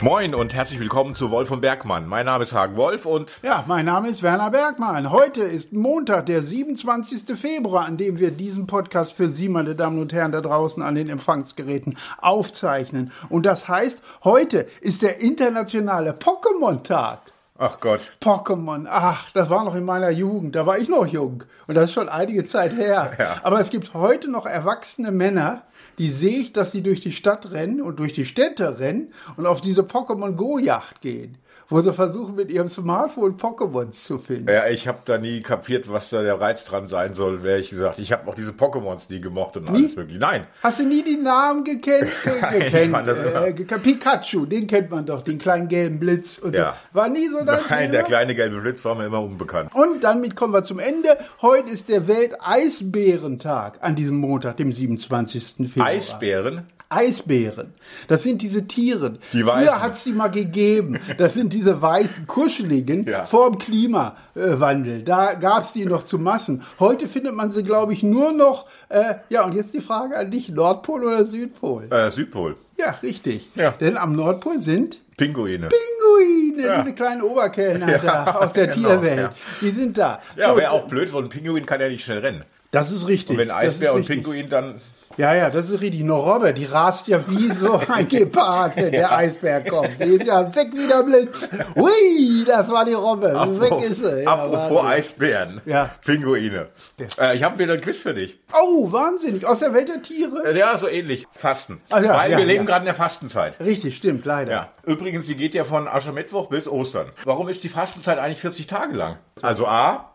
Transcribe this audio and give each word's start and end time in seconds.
Moin 0.00 0.32
und 0.32 0.54
herzlich 0.54 0.78
willkommen 0.78 1.16
zu 1.16 1.32
Wolf 1.32 1.50
und 1.50 1.60
Bergmann. 1.60 2.06
Mein 2.06 2.26
Name 2.26 2.44
ist 2.44 2.54
Hagen 2.54 2.76
Wolf 2.76 3.04
und 3.04 3.40
Ja, 3.42 3.64
mein 3.66 3.84
Name 3.84 4.08
ist 4.08 4.22
Werner 4.22 4.48
Bergmann. 4.50 5.10
Heute 5.10 5.40
ist 5.40 5.72
Montag, 5.72 6.26
der 6.26 6.44
27. 6.44 7.36
Februar, 7.36 7.84
an 7.84 7.96
dem 7.96 8.20
wir 8.20 8.30
diesen 8.30 8.68
Podcast 8.68 9.12
für 9.12 9.28
Sie, 9.28 9.48
meine 9.48 9.74
Damen 9.74 10.00
und 10.00 10.12
Herren, 10.12 10.30
da 10.30 10.40
draußen 10.40 10.84
an 10.84 10.94
den 10.94 11.08
Empfangsgeräten 11.08 11.98
aufzeichnen. 12.20 13.10
Und 13.28 13.44
das 13.44 13.66
heißt, 13.66 14.00
heute 14.22 14.68
ist 14.80 15.02
der 15.02 15.20
internationale 15.20 16.12
Pokémon-Tag. 16.12 17.18
ach 17.58 17.80
Gott, 17.80 18.12
Pokémon, 18.22 18.86
ach, 18.88 19.32
das 19.32 19.50
war 19.50 19.64
noch 19.64 19.74
in 19.74 19.84
meiner 19.84 20.10
Jugend, 20.10 20.54
da 20.54 20.64
war 20.64 20.78
ich 20.78 20.88
noch 20.88 21.06
jung. 21.06 21.42
Und 21.66 21.74
das 21.74 21.86
ist 21.86 21.94
schon 21.94 22.08
einige 22.08 22.44
Zeit 22.44 22.72
her. 22.72 23.14
Ja. 23.18 23.36
Aber 23.42 23.60
es 23.60 23.70
gibt 23.70 23.94
heute 23.94 24.30
noch 24.30 24.46
erwachsene 24.46 25.10
Männer, 25.10 25.62
die 25.98 26.08
sehe 26.08 26.38
ich, 26.38 26.52
dass 26.52 26.72
sie 26.72 26.82
durch 26.82 27.00
die 27.00 27.12
Stadt 27.12 27.50
rennen 27.50 27.82
und 27.82 27.98
durch 27.98 28.12
die 28.12 28.24
Städte 28.24 28.78
rennen 28.78 29.12
und 29.36 29.46
auf 29.46 29.60
diese 29.60 29.82
Pokémon 29.82 30.32
Go-Yacht 30.32 31.00
gehen, 31.00 31.36
wo 31.70 31.80
sie 31.82 31.92
versuchen, 31.92 32.34
mit 32.34 32.50
ihrem 32.50 32.68
Smartphone 32.68 33.36
Pokémons 33.36 33.92
zu 34.04 34.18
finden. 34.18 34.48
ja, 34.48 34.66
ich 34.68 34.88
habe 34.88 34.98
da 35.04 35.18
nie 35.18 35.42
kapiert, 35.42 35.90
was 35.92 36.08
da 36.10 36.22
der 36.22 36.40
Reiz 36.40 36.64
dran 36.64 36.86
sein 36.86 37.12
soll, 37.14 37.42
wäre 37.42 37.58
ich 37.60 37.70
gesagt. 37.70 37.98
Ich 37.98 38.10
habe 38.12 38.30
auch 38.30 38.34
diese 38.34 38.52
Pokémons 38.52 39.06
nie 39.10 39.20
gemocht 39.20 39.56
und 39.58 39.68
alles 39.68 39.94
mögliche. 39.94 40.18
Nein, 40.18 40.46
Hast 40.62 40.78
du 40.78 40.84
nie 40.84 41.02
die 41.02 41.16
Namen 41.16 41.64
gekannt? 41.64 42.10
Nein, 42.40 42.54
ich 42.58 42.64
gekannt 42.72 42.90
fand 42.90 43.08
das 43.08 43.18
äh, 43.18 43.52
geka- 43.56 43.78
Pikachu, 43.78 44.46
den 44.46 44.66
kennt 44.66 44.90
man 44.90 45.04
doch, 45.04 45.22
den 45.22 45.38
kleinen 45.38 45.68
gelben 45.68 45.98
Blitz. 46.00 46.38
Und 46.38 46.54
Ja. 46.54 46.76
so. 46.92 46.98
War 46.98 47.08
nie 47.08 47.28
so 47.28 47.44
nein, 47.44 47.58
Thema? 47.68 47.86
der 47.92 48.02
kleine 48.04 48.34
gelbe 48.34 48.60
Blitz 48.60 48.84
war 48.84 48.94
mir 48.94 49.06
immer 49.06 49.20
unbekannt. 49.22 49.70
Und 49.74 50.02
damit 50.04 50.36
kommen 50.36 50.54
wir 50.54 50.62
zum 50.62 50.78
Ende. 50.78 51.18
Heute 51.42 51.70
ist 51.70 51.88
der 51.88 52.08
Welteisbärentag 52.08 53.78
an 53.80 53.94
diesem 53.96 54.16
Montag, 54.16 54.56
dem 54.56 54.72
27. 54.72 55.68
Februar. 55.70 55.86
Eisbären? 55.88 56.62
Eisbären. 56.90 57.74
Das 58.08 58.22
sind 58.22 58.40
diese 58.42 58.66
Tiere. 58.66 59.18
Die 59.32 59.42
Früher 59.42 59.46
Weißen. 59.54 59.82
hat 59.82 59.92
es 59.94 60.04
die 60.04 60.12
mal 60.12 60.28
gegeben. 60.28 60.98
Das 61.18 61.34
sind 61.34 61.52
diese 61.52 61.82
weißen, 61.82 62.26
kuscheligen 62.26 63.06
Ja. 63.06 63.24
vor 63.24 63.50
dem 63.50 63.58
Klimawandel. 63.58 65.02
Da 65.02 65.34
gab 65.34 65.64
es 65.64 65.72
die 65.72 65.84
noch 65.84 66.02
zu 66.04 66.18
Massen. 66.18 66.62
Heute 66.80 67.06
findet 67.06 67.34
man 67.34 67.52
sie, 67.52 67.62
glaube 67.62 67.92
ich, 67.92 68.02
nur 68.02 68.32
noch. 68.32 68.66
Äh, 68.88 69.16
ja, 69.28 69.44
und 69.44 69.54
jetzt 69.54 69.74
die 69.74 69.80
Frage 69.80 70.16
an 70.16 70.30
dich: 70.30 70.48
Nordpol 70.48 71.04
oder 71.04 71.26
Südpol? 71.26 71.92
Äh, 71.92 72.10
Südpol. 72.10 72.56
Ja, 72.78 72.92
richtig. 73.02 73.50
Ja. 73.54 73.72
Denn 73.72 73.96
am 73.96 74.14
Nordpol 74.14 74.62
sind 74.62 75.00
Pinguine. 75.16 75.68
Pinguine, 75.68 76.62
Ja. 76.62 76.82
diese 76.82 76.94
kleinen 76.94 77.22
Oberkellner 77.22 77.88
Ja, 77.90 77.98
da 77.98 78.24
aus 78.36 78.52
der 78.52 78.68
genau, 78.68 78.88
Tierwelt. 78.90 79.18
ja. 79.18 79.34
Die 79.60 79.70
sind 79.70 79.98
da. 79.98 80.20
Ja, 80.36 80.50
So, 80.50 80.56
wäre 80.56 80.70
auch 80.70 80.86
blöd, 80.86 81.12
weil 81.12 81.24
ein 81.24 81.28
Pinguin 81.28 81.66
kann 81.66 81.80
ja 81.80 81.88
nicht 81.88 82.04
schnell 82.04 82.18
rennen. 82.18 82.44
Das 82.70 82.92
ist 82.92 83.06
richtig. 83.08 83.30
Und 83.30 83.38
wenn 83.38 83.50
Eisbär 83.50 83.94
und. 83.94 84.06
Pinguin 84.06 84.48
dann 84.48 84.76
Ja, 85.18 85.34
ja, 85.34 85.50
das 85.50 85.68
ist 85.68 85.80
richtig. 85.80 86.02
Noch 86.04 86.24
Robbe, 86.24 86.54
die 86.54 86.64
rast 86.64 87.08
ja 87.08 87.22
wie 87.28 87.52
so 87.52 87.74
ein 87.88 88.08
Gepard, 88.08 88.76
wenn 88.76 88.92
der 88.92 89.12
Eisbär 89.12 89.62
kommt. 89.64 89.98
Die 90.00 90.04
ist 90.14 90.24
ja 90.26 90.54
weg 90.54 90.68
wie 90.72 90.86
der 90.86 91.02
Blitz. 91.02 91.48
Hui, 91.74 92.44
das 92.46 92.68
war 92.70 92.84
die 92.84 92.92
Robbe. 92.94 93.26
weg 93.60 93.90
ist 93.90 94.02
sie. 94.02 94.22
Ja, 94.22 94.32
apropos. 94.32 94.84
Eisbären. 94.84 95.60
Ja. 95.66 95.90
Pinguine. 96.04 96.68
Äh, 97.18 97.36
ich 97.36 97.42
habe 97.42 97.58
wieder 97.58 97.74
ein 97.74 97.80
Quiz 97.80 97.98
für 97.98 98.14
dich. 98.14 98.38
Oh, 98.52 98.90
wahnsinnig. 98.92 99.44
Aus 99.44 99.58
der 99.58 99.74
Welt 99.74 99.88
der 99.88 100.02
Tiere. 100.02 100.44
Äh, 100.46 100.56
Ja, 100.58 100.76
so 100.76 100.88
ähnlich. 100.88 101.26
Fasten. 101.32 101.80
Ah, 101.90 102.00
ja, 102.00 102.16
Weil 102.16 102.30
ja, 102.30 102.38
wir 102.38 102.44
leben 102.44 102.64
gerade 102.64 102.80
in 102.80 102.86
der 102.86 102.94
Fastenzeit. 102.94 103.58
Richtig, 103.60 103.96
stimmt, 103.96 104.24
leider. 104.24 104.50
Ja. 104.52 104.68
Übrigens, 104.86 105.26
die 105.26 105.34
geht 105.36 105.52
ja 105.52 105.64
von 105.64 105.88
Aschermittwoch 105.88 106.48
bis 106.48 106.68
Ostern. 106.68 107.10
Warum 107.24 107.48
ist 107.48 107.64
die 107.64 107.68
Fastenzeit 107.68 108.18
eigentlich 108.18 108.40
40 108.40 108.66
Tage 108.68 108.94
lang? 108.94 109.18
Also 109.42 109.66
A, 109.66 110.14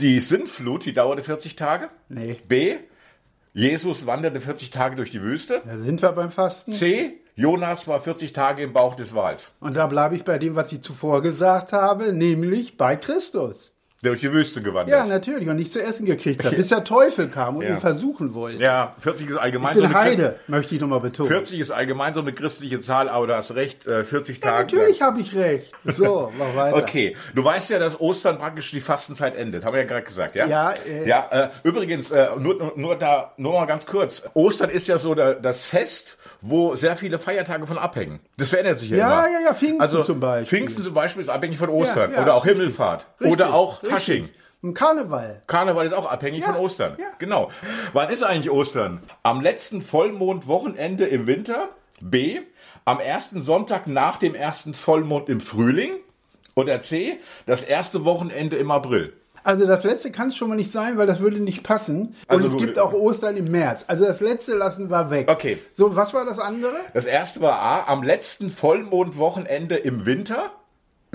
die 0.00 0.20
Sintflut, 0.20 0.84
die 0.84 0.92
dauerte 0.92 1.22
40 1.22 1.56
Tage. 1.56 1.88
Nee. 2.08 2.36
B, 2.46 2.76
Jesus 3.56 4.06
wanderte 4.06 4.42
40 4.42 4.68
Tage 4.68 4.96
durch 4.96 5.10
die 5.10 5.22
Wüste. 5.22 5.62
Da 5.64 5.78
sind 5.78 6.02
wir 6.02 6.12
beim 6.12 6.30
Fasten. 6.30 6.72
C, 6.72 7.22
Jonas 7.36 7.88
war 7.88 8.02
40 8.02 8.34
Tage 8.34 8.62
im 8.62 8.74
Bauch 8.74 8.96
des 8.96 9.14
Wals. 9.14 9.50
Und 9.60 9.74
da 9.76 9.86
bleibe 9.86 10.14
ich 10.14 10.24
bei 10.24 10.36
dem, 10.36 10.56
was 10.56 10.72
ich 10.72 10.82
zuvor 10.82 11.22
gesagt 11.22 11.72
habe, 11.72 12.12
nämlich 12.12 12.76
bei 12.76 12.96
Christus. 12.96 13.72
Der 14.02 14.10
durch 14.10 14.20
die 14.20 14.30
Wüste 14.32 14.60
gewandert. 14.60 14.94
Ja, 14.94 15.06
natürlich. 15.06 15.48
Und 15.48 15.56
nicht 15.56 15.72
zu 15.72 15.82
essen 15.82 16.04
gekriegt 16.04 16.44
hat, 16.44 16.54
bis 16.56 16.68
der 16.68 16.84
Teufel 16.84 17.28
kam 17.28 17.56
und 17.56 17.62
Ja. 17.64 17.70
ihn 17.70 17.78
versuchen 17.80 18.34
wollte. 18.34 18.62
Ja, 18.62 18.94
40 19.00 19.30
ist 19.30 19.36
allgemein 19.36 19.74
Ich 19.76 19.82
bin 19.82 19.90
so 19.90 19.96
eine 19.96 20.04
Heide, 20.04 20.38
möchte 20.48 20.74
ich 20.74 20.80
nochmal 20.82 21.00
betonen. 21.00 21.28
40 21.30 21.60
ist 21.60 21.70
allgemein 21.70 22.12
so 22.12 22.20
eine 22.20 22.32
christliche 22.32 22.78
Zahl, 22.80 23.08
aber 23.08 23.26
du 23.26 23.34
hast 23.34 23.54
recht, 23.54 23.86
äh, 23.86 24.04
40 24.04 24.36
ja, 24.44 24.50
Tage. 24.50 24.62
natürlich 24.76 25.00
habe 25.00 25.20
ich 25.20 25.34
recht. 25.34 25.72
So, 25.94 26.30
mach 26.38 26.54
weiter. 26.54 26.76
Okay, 26.76 27.16
du 27.34 27.42
weißt 27.42 27.70
ja, 27.70 27.78
dass 27.78 27.98
Ostern 27.98 28.38
praktisch 28.38 28.70
die 28.70 28.80
Fastenzeit 28.82 29.34
endet, 29.34 29.64
haben 29.64 29.72
wir 29.72 29.80
ja 29.80 29.86
gerade 29.86 30.02
gesagt, 30.04 30.36
ja? 30.36 30.46
Ja, 30.46 30.74
äh, 30.86 31.08
ja 31.08 31.26
äh, 31.30 31.48
übrigens, 31.62 32.10
äh, 32.10 32.28
nur, 32.38 32.72
nur, 32.76 32.96
da, 32.96 33.32
nur 33.38 33.54
mal 33.54 33.64
ganz 33.66 33.86
kurz. 33.86 34.22
Ostern 34.34 34.68
ist 34.68 34.88
ja 34.88 34.98
so 34.98 35.14
da, 35.14 35.32
das 35.32 35.62
Fest, 35.62 36.18
wo 36.42 36.74
sehr 36.74 36.96
viele 36.96 37.18
Feiertage 37.18 37.66
von 37.66 37.78
abhängen. 37.78 38.20
Das 38.36 38.50
verändert 38.50 38.78
sich 38.78 38.90
ja, 38.90 38.96
Ja, 38.98 39.20
immer. 39.24 39.32
ja, 39.32 39.40
ja, 39.46 39.54
Pfingsten 39.54 39.80
also, 39.80 40.02
zum 40.02 40.20
Beispiel. 40.20 40.58
Pfingsten 40.58 40.82
zum 40.84 40.92
Beispiel 40.92 41.22
ist 41.22 41.30
abhängig 41.30 41.58
von 41.58 41.70
Ostern. 41.70 42.10
Ja, 42.10 42.18
ja, 42.18 42.22
oder 42.22 42.34
auch 42.34 42.44
richtig. 42.44 42.58
Himmelfahrt. 42.60 43.06
Richtig, 43.20 43.32
oder 43.32 43.54
auch. 43.54 43.80
Fasching. 43.86 44.28
Ein 44.62 44.74
Karneval. 44.74 45.42
Karneval 45.46 45.86
ist 45.86 45.92
auch 45.92 46.10
abhängig 46.10 46.40
Ja, 46.42 46.52
von 46.52 46.62
Ostern. 46.64 46.96
ja. 46.98 47.06
Genau. 47.18 47.50
Wann 47.92 48.10
ist 48.10 48.22
eigentlich 48.22 48.50
Ostern? 48.50 49.02
Am 49.22 49.40
letzten 49.40 49.82
Vollmondwochenende 49.82 51.06
im 51.06 51.26
Winter. 51.26 51.68
B. 52.00 52.40
Am 52.84 53.00
ersten 53.00 53.42
Sonntag 53.42 53.86
nach 53.86 54.16
dem 54.18 54.34
ersten 54.34 54.74
Vollmond 54.74 55.28
im 55.28 55.40
Frühling. 55.40 55.92
Oder 56.54 56.80
C. 56.82 57.18
Das 57.46 57.62
erste 57.62 58.04
Wochenende 58.04 58.56
im 58.56 58.70
April. 58.70 59.12
Also 59.44 59.64
das 59.66 59.84
letzte 59.84 60.10
kann 60.10 60.28
es 60.28 60.36
schon 60.36 60.48
mal 60.48 60.56
nicht 60.56 60.72
sein, 60.72 60.98
weil 60.98 61.06
das 61.06 61.20
würde 61.20 61.38
nicht 61.38 61.62
passen. 61.62 62.16
Und 62.26 62.30
Also 62.30 62.48
es 62.48 62.56
gibt 62.56 62.78
auch 62.80 62.92
Ostern 62.92 63.36
im 63.36 63.44
März. 63.50 63.84
Also 63.86 64.04
das 64.04 64.20
letzte 64.20 64.54
lassen 64.56 64.90
wir 64.90 65.08
weg. 65.10 65.30
Okay. 65.30 65.58
So, 65.76 65.94
was 65.94 66.12
war 66.14 66.24
das 66.24 66.38
andere? 66.40 66.74
Das 66.94 67.04
erste 67.06 67.40
war 67.42 67.60
A. 67.60 67.84
Am 67.86 68.02
letzten 68.02 68.50
Vollmondwochenende 68.50 69.76
im 69.76 70.04
Winter. 70.06 70.50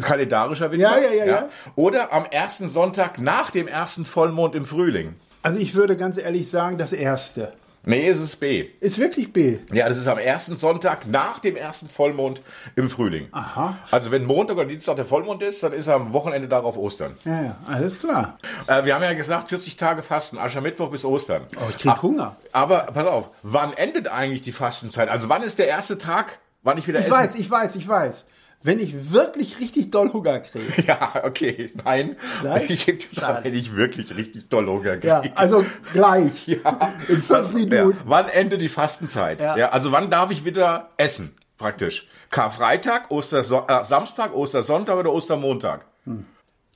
Kalendarischer 0.01 0.72
Winter. 0.72 1.00
Ja, 1.00 1.09
ja, 1.09 1.13
ja, 1.13 1.25
ja. 1.25 1.50
Oder 1.75 2.13
am 2.13 2.25
ersten 2.25 2.69
Sonntag 2.69 3.19
nach 3.19 3.51
dem 3.51 3.67
ersten 3.67 4.06
Vollmond 4.06 4.56
im 4.56 4.66
Frühling. 4.66 5.16
Also 5.44 5.59
ich 5.59 5.73
würde 5.75 5.97
ganz 5.97 6.17
ehrlich 6.17 6.50
sagen, 6.50 6.78
das 6.78 6.91
erste. 6.94 7.53
Nee, 7.84 8.07
es 8.07 8.19
ist 8.19 8.35
B. 8.35 8.67
Ist 8.79 9.00
wirklich 9.00 9.34
B. 9.34 9.57
Ja, 9.73 9.90
das 9.90 9.97
ist 9.97 10.07
am 10.07 10.19
ersten 10.19 10.56
Sonntag 10.56 11.07
nach 11.07 11.40
dem 11.40 11.56
ersten 11.56 11.90
Vollmond 11.90 12.44
im 12.75 12.91
Frühling. 12.91 13.28
Aha. 13.31 13.75
Also 13.90 14.11
wenn 14.11 14.23
Montag 14.23 14.57
oder 14.57 14.67
Dienstag 14.67 14.97
der 14.97 15.06
Vollmond 15.06 15.41
ist, 15.41 15.63
dann 15.63 15.73
ist 15.73 15.90
am 15.90 16.13
Wochenende 16.13 16.47
darauf 16.47 16.78
Ostern. 16.78 17.16
Ja, 17.25 17.41
ja, 17.41 17.57
alles 17.66 18.00
klar. 18.00 18.38
Äh, 18.67 18.85
wir 18.85 18.94
haben 18.94 19.01
ja 19.01 19.13
gesagt, 19.13 19.50
40 19.50 19.78
Tage 19.78 20.03
Fasten, 20.03 20.38
Aschermittwoch 20.38 20.91
bis 20.91 21.03
Ostern. 21.06 21.47
Oh, 21.57 21.69
ich 21.72 21.78
krieg 21.79 22.00
Hunger. 22.03 22.35
Aber 22.51 22.81
pass 22.94 23.07
auf, 23.07 23.31
wann 23.41 23.73
endet 23.73 24.09
eigentlich 24.09 24.44
die 24.44 24.51
Fastenzeit? 24.51 25.09
Also 25.09 25.28
wann 25.29 25.41
ist 25.41 25.57
der 25.57 25.67
erste 25.67 25.97
Tag, 25.97 26.38
wann 26.61 26.78
ich 26.78 26.88
wieder 26.88 27.00
Ich 27.00 27.07
essen? 27.07 27.16
weiß, 27.16 27.31
ich 27.34 27.50
weiß, 27.50 27.75
ich 27.78 27.88
weiß. 27.88 28.25
Wenn 28.63 28.79
ich 28.79 29.11
wirklich 29.11 29.59
richtig 29.59 29.89
doll 29.91 30.13
Hunger 30.13 30.39
kriege. 30.39 30.72
Ja, 30.88 31.13
okay, 31.23 31.72
nein. 31.83 32.16
Nein? 32.44 32.66
Ich 32.69 32.85
gebe 32.85 32.97
dir 32.99 33.07
Schade. 33.19 33.44
wenn 33.44 33.55
ich 33.55 33.75
wirklich 33.75 34.16
richtig 34.16 34.49
doll 34.49 34.67
Hunger 34.67 34.97
kriege. 34.97 35.07
Ja, 35.07 35.23
also 35.35 35.66
gleich. 35.94 36.45
Ja. 36.47 36.94
In 37.07 37.17
fünf 37.17 37.47
Ja, 37.47 37.53
Minuten. 37.53 37.97
wann 38.05 38.29
endet 38.29 38.61
die 38.61 38.69
Fastenzeit? 38.69 39.41
Ja. 39.41 39.57
Ja. 39.57 39.69
also 39.69 39.91
wann 39.91 40.09
darf 40.11 40.29
ich 40.31 40.45
wieder 40.45 40.89
essen, 40.97 41.33
praktisch? 41.57 42.07
Karfreitag, 42.29 43.09
Osterso 43.11 43.66
äh, 43.67 43.83
Samstag, 43.83 44.33
Ostersonntag 44.33 44.95
oder 44.97 45.11
Ostermontag? 45.11 45.85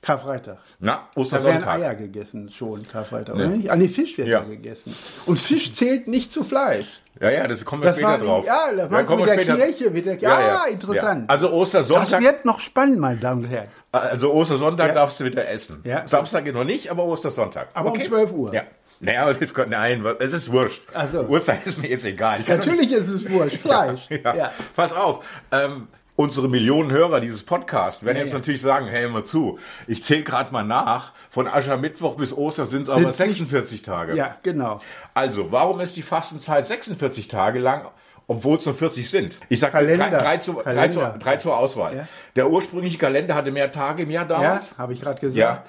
Karfreitag. 0.02 0.58
Na, 0.78 0.92
Da 0.92 0.96
werden 0.96 1.08
Ostersonntag. 1.16 1.80
Eier 1.80 1.94
gegessen 1.94 2.50
schon, 2.50 2.86
Karfreitag, 2.86 3.34
oder 3.34 3.48
nicht? 3.48 3.70
Ah, 3.70 3.76
nee, 3.76 3.88
Fisch 3.88 4.16
wird 4.18 4.28
Ja. 4.28 4.40
ja. 4.40 4.44
gegessen. 4.44 4.94
Und 5.26 5.38
Fisch 5.38 5.72
zählt 5.72 6.06
nicht 6.08 6.32
zu 6.32 6.44
Fleisch. 6.44 6.86
Ja, 7.20 7.30
ja, 7.30 7.46
das 7.48 7.64
kommen 7.64 7.82
wir 7.82 7.86
Das 7.88 7.96
später 7.96 8.10
war, 8.10 8.18
drauf. 8.18 8.46
ja, 8.46 8.72
das 8.76 8.88
du 8.90 9.04
kommen 9.04 9.20
mit 9.20 9.28
wir 9.30 9.36
der 9.36 9.42
später- 9.42 9.56
Kirche, 9.56 9.90
mit 9.90 10.06
der, 10.06 10.18
ja, 10.18 10.64
interessant. 10.66 11.22
Ja. 11.22 11.28
Also 11.28 11.46
Das 11.46 11.54
Ostersonntag, 11.54 12.20
wird 12.22 12.44
noch 12.44 12.60
spannend, 12.60 12.98
meine 12.98 13.18
Damen 13.18 13.44
und 13.44 13.50
Herren. 13.50 13.68
also 13.92 14.32
Ostersonntag 14.34 14.88
Ja. 14.88 14.94
darfst 14.94 15.18
du 15.20 15.24
wieder 15.24 15.48
essen. 15.48 15.80
Ja. 15.84 16.06
Samstag 16.06 16.44
geht 16.44 16.54
noch 16.54 16.64
nicht, 16.64 16.90
aber 16.90 17.04
Ostersonntag. 17.04 17.68
Aber 17.74 17.92
um 17.92 18.00
12 18.00 18.32
Uhr. 18.32 18.52
Ja. 18.54 18.62
Naja, 19.00 19.30
nein, 19.68 20.04
es 20.20 20.32
ist 20.32 20.50
wurscht. 20.50 20.82
Ach 20.94 21.06
so. 21.12 21.20
Uhrzeit 21.22 21.66
ist 21.66 21.80
mir 21.80 21.88
jetzt 21.88 22.04
egal. 22.06 22.40
Natürlich 22.46 22.90
ist 22.92 23.08
es 23.08 23.30
wurscht, 23.30 23.58
Fleisch. 23.58 24.06
Ja. 24.10 24.34
Ja. 24.34 24.52
Pass 24.74 24.92
auf, 24.94 25.24
ähm, 25.52 25.88
unsere 26.16 26.48
Millionen 26.48 26.90
Hörer 26.90 27.20
dieses 27.20 27.42
Podcasts 27.44 28.02
werden 28.04 28.16
Ja, 28.16 28.22
jetzt 28.22 28.32
ja. 28.32 28.38
natürlich 28.38 28.60
sagen, 28.62 28.86
hey, 28.86 29.02
hör 29.02 29.10
mal 29.10 29.24
zu, 29.24 29.58
ich 29.86 30.02
zähle 30.02 30.22
gerade 30.22 30.50
mal 30.52 30.64
nach, 30.64 31.12
von 31.30 31.46
Aschermittwoch 31.46 32.16
bis 32.16 32.32
Ostern 32.32 32.66
sind 32.66 32.82
es 32.82 32.88
aber 32.88 33.00
Sind's 33.12 33.18
nicht- 33.18 33.36
46 33.50 33.82
Tage. 33.82 34.16
Ja, 34.16 34.36
genau. 34.42 34.80
Also, 35.14 35.52
warum 35.52 35.80
ist 35.80 35.96
die 35.96 36.02
Fastenzeit 36.02 36.66
46 36.66 37.28
Tage 37.28 37.58
lang, 37.58 37.82
obwohl 38.26 38.56
es 38.58 38.64
nur 38.66 38.74
40 38.74 39.08
sind? 39.10 39.38
Ich 39.50 39.60
sage 39.60 39.72
drei, 39.86 40.08
drei, 40.10 40.36
zu, 40.38 40.54
drei, 40.64 40.88
zu, 40.88 41.00
drei 41.18 41.36
zur 41.36 41.56
Auswahl. 41.56 41.96
Ja. 41.96 42.08
Der 42.34 42.50
ursprüngliche 42.50 42.98
Kalender 42.98 43.34
hatte 43.34 43.50
mehr 43.50 43.70
Tage 43.70 44.02
im 44.04 44.10
Jahr 44.10 44.24
Ja, 44.28 44.28
damals. 44.40 44.76
habe 44.78 44.94
ich 44.94 45.00
gerade 45.00 45.20
gesagt. 45.20 45.36
Ja. 45.36 45.64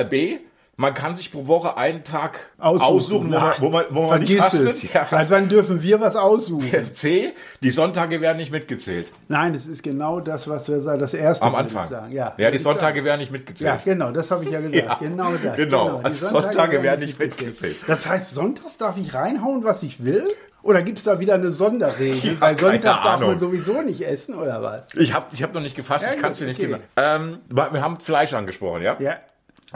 Äh, 0.00 0.04
B, 0.04 0.38
man 0.76 0.92
kann 0.94 1.16
sich 1.16 1.30
pro 1.30 1.46
Woche 1.46 1.76
einen 1.76 2.04
Tag 2.04 2.50
aussuchen, 2.58 2.82
Aussuchen. 2.82 3.32
wo, 3.32 3.38
man, 3.38 3.52
wo 3.60 3.68
man, 3.70 3.84
wo 3.90 4.06
man 4.08 4.20
nicht 4.20 4.36
fastet. 4.36 4.82
Ja. 4.92 5.06
Seit 5.08 5.30
wann 5.30 5.48
dürfen 5.48 5.82
wir 5.82 6.00
was 6.00 6.16
aussuchen? 6.16 6.92
C, 6.92 7.32
die 7.62 7.70
Sonntage 7.70 8.20
werden 8.20 8.38
nicht 8.38 8.50
mitgezählt. 8.50 9.12
Nein, 9.28 9.54
es 9.54 9.66
ist 9.66 9.82
genau 9.82 10.20
das, 10.20 10.48
was 10.48 10.68
wir 10.68 10.80
sagen. 10.82 11.00
Das 11.00 11.14
erste 11.14 11.44
Am 11.44 11.54
Anfang. 11.54 11.88
Sagen. 11.88 12.12
Ja, 12.12 12.34
ja, 12.38 12.50
die 12.50 12.58
Sonntage 12.58 12.96
sagen. 12.98 13.04
werden 13.04 13.20
nicht 13.20 13.32
mitgezählt. 13.32 13.84
Ja, 13.84 13.92
genau, 13.92 14.10
das 14.10 14.30
habe 14.30 14.44
ich 14.44 14.50
ja 14.50 14.60
gesagt. 14.60 14.74
Ja, 14.76 14.94
genau 15.00 15.32
das. 15.42 15.56
genau. 15.56 15.98
Die 15.98 16.04
Also 16.04 16.26
Sonntage 16.28 16.82
werden 16.82 17.00
nicht 17.04 17.18
mitgezählt. 17.18 17.76
Das 17.86 18.06
heißt, 18.06 18.34
sonntags 18.34 18.76
darf 18.76 18.96
ich 18.96 19.14
reinhauen, 19.14 19.64
was 19.64 19.82
ich 19.82 20.04
will? 20.04 20.26
Oder 20.62 20.82
gibt 20.82 20.98
es 20.98 21.04
da 21.04 21.20
wieder 21.20 21.34
eine 21.34 21.52
Sonderregel? 21.52 22.40
Weil 22.40 22.58
Sonntag 22.58 23.02
darf 23.04 23.20
man 23.20 23.38
sowieso 23.38 23.82
nicht 23.82 24.00
essen, 24.00 24.34
oder 24.34 24.62
was? 24.62 24.86
Ich 24.94 25.12
habe 25.12 25.26
ich 25.32 25.42
hab 25.42 25.52
noch 25.52 25.60
nicht 25.60 25.76
gefasst, 25.76 26.06
ich 26.14 26.20
kann 26.20 26.32
es 26.32 26.38
dir 26.38 26.46
nicht 26.46 26.58
okay. 26.58 26.66
genau. 26.68 26.78
Ähm, 26.96 27.38
wir 27.50 27.82
haben 27.82 28.00
Fleisch 28.00 28.32
angesprochen, 28.32 28.82
ja? 28.82 28.96
Ja. 28.98 29.16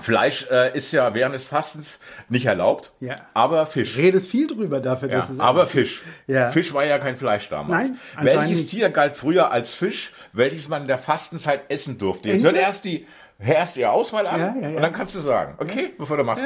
Fleisch 0.01 0.47
äh, 0.51 0.77
ist 0.77 0.93
ja 0.93 1.13
während 1.15 1.35
des 1.35 1.47
Fastens 1.47 1.99
nicht 2.29 2.47
erlaubt, 2.47 2.93
Ja. 3.01 3.17
aber 3.35 3.67
Fisch. 3.67 3.97
Redest 3.97 4.31
viel 4.31 4.47
drüber 4.47 4.81
dafür, 4.81 5.11
Ja, 5.11 5.21
dass 5.21 5.31
es 5.31 5.41
aber 5.41 5.67
Fisch. 5.67 6.03
Ja. 6.27 6.51
Fisch 6.51 6.73
war 6.75 6.85
ja 6.85 6.99
kein 6.99 7.17
Fleisch 7.17 7.49
damals. 7.49 7.89
Nein, 8.17 8.25
welches. 8.25 8.67
Tier 8.67 8.91
galt 8.91 9.17
früher 9.17 9.51
als 9.51 9.73
Fisch, 9.73 10.13
welches 10.33 10.69
man 10.69 10.83
in 10.83 10.89
der 10.89 10.99
Fastenzeit 10.99 11.63
essen 11.71 11.99
durfte? 11.99 12.29
Jetzt 12.29 12.45
Ente? 12.45 12.53
hört 12.53 12.57
erst 12.63 12.85
die 12.85 13.07
erst 13.41 13.77
die 13.77 13.87
Auswahl 13.87 14.27
an 14.27 14.41
Ja, 14.41 14.69
und 14.71 14.83
dann 14.83 14.93
kannst 14.93 15.15
du 15.15 15.21
sagen, 15.21 15.55
okay, 15.59 15.93
bevor 15.97 16.17
du 16.17 16.25
machst. 16.25 16.45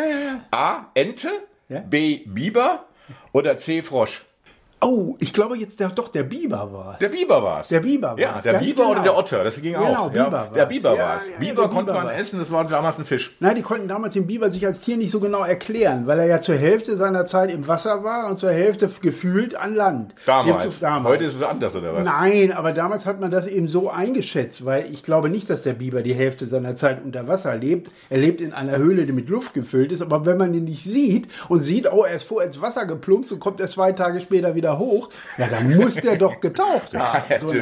A. 0.51 0.87
Ente. 0.95 1.29
B. 1.89 2.19
Biber 2.27 2.85
oder 3.33 3.57
C. 3.57 3.81
Frosch. 3.83 4.25
Oh, 4.85 5.17
ich 5.21 5.33
glaube 5.33 5.57
jetzt 5.57 5.79
der, 5.81 5.91
doch 5.91 6.09
der 6.09 6.25
Biber 6.25 6.73
war. 6.73 6.99
Der 7.01 7.09
Biber 7.09 7.43
war's. 7.43 7.69
Der 7.69 7.81
Biber 7.81 8.17
Ja, 8.19 8.35
war's, 8.35 8.43
der 8.43 8.55
ganz 8.55 8.65
Biber 8.67 8.83
oder 8.87 8.93
genau. 8.95 9.03
der 9.05 9.17
Otter, 9.17 9.45
das 9.45 9.55
ging 9.63 9.75
Genau, 9.75 9.85
auch. 9.85 10.13
ja. 10.15 10.25
Biber 10.25 10.49
Der 10.53 10.63
war's. 10.63 10.69
Biber 10.69 10.95
Ja, 10.97 11.05
war's. 11.07 11.23
ja, 11.29 11.39
Biber 11.39 11.63
der 11.63 11.71
konnte 11.71 11.93
Biber 11.93 12.05
man 12.05 12.07
war's. 12.13 12.21
essen, 12.21 12.39
das 12.41 12.51
war 12.51 12.65
damals 12.67 12.99
ein 12.99 13.05
Fisch. 13.05 13.37
Nein, 13.41 13.55
die 13.57 13.63
konnten 13.63 13.87
damals 13.89 14.15
den 14.15 14.27
Biber 14.27 14.51
sich 14.51 14.67
als 14.67 14.81
Tier 14.81 14.97
nicht 14.97 15.13
so 15.13 15.21
genau 15.21 15.45
erklären, 15.45 16.07
weil 16.07 16.19
er 16.19 16.27
ja 16.27 16.41
zur 16.41 16.57
Hälfte 16.57 16.97
seiner 16.97 17.27
Zeit 17.27 17.53
im 17.53 17.69
Wasser 17.69 18.03
war 18.03 18.29
und 18.29 18.39
zur 18.39 18.51
Hälfte 18.51 18.91
gefühlt 19.01 19.55
an 19.55 19.75
Land. 19.77 20.15
Damals. 20.27 20.65
Jetzt- 20.65 20.83
damals. 20.83 21.15
Heute 21.15 21.25
ist 21.25 21.35
es 21.37 21.43
anders, 21.43 21.77
oder 21.77 21.95
was? 21.95 22.05
Nein, 22.05 22.51
aber 22.53 22.73
damals 22.73 23.07
hat 23.07 23.21
man 23.21 23.31
das 23.31 23.47
eben 23.47 23.69
so 23.69 23.89
eingeschätzt, 23.89 24.65
weil 24.65 24.93
ich 24.93 25.03
glaube 25.05 25.29
nicht, 25.29 25.49
dass 25.49 25.63
der 25.63 25.75
Biber 25.75 26.03
die 26.03 26.15
Hälfte 26.15 26.47
seiner 26.47 26.75
Zeit 26.75 27.05
unter 27.05 27.29
Wasser 27.29 27.57
lebt. 27.57 27.91
Er 28.11 28.19
lebt 28.19 28.41
in 28.41 28.53
einer 28.53 28.79
Höhle, 28.79 29.07
die 29.07 29.13
mit 29.13 29.29
Luft 29.29 29.55
gefüllt 29.55 29.93
ist, 29.93 30.03
aber 30.03 30.27
wenn 30.27 30.39
man 30.39 30.53
ihn 30.55 30.65
nicht 30.65 30.83
sieht 30.83 31.29
und 31.49 31.63
sieht, 31.63 31.91
oh, 31.93 32.03
er 32.03 32.17
ist 32.17 32.25
vor 32.25 32.43
ins 32.43 32.61
Wasser 32.61 32.85
geplumpst 32.87 33.31
und 33.31 33.39
kommt 33.39 33.61
erst 33.61 33.75
zwei 33.75 33.93
Tage 33.93 34.21
später 34.21 34.55
wieder 34.57 34.72
hoch, 34.79 35.09
ja, 35.39 35.49
dann 35.49 35.77
muss 35.77 35.95
der 35.95 36.17
doch 36.17 36.41
getaucht 36.41 36.95
haben. 36.95 37.25
Ja, 37.29 37.41
so. 37.41 37.53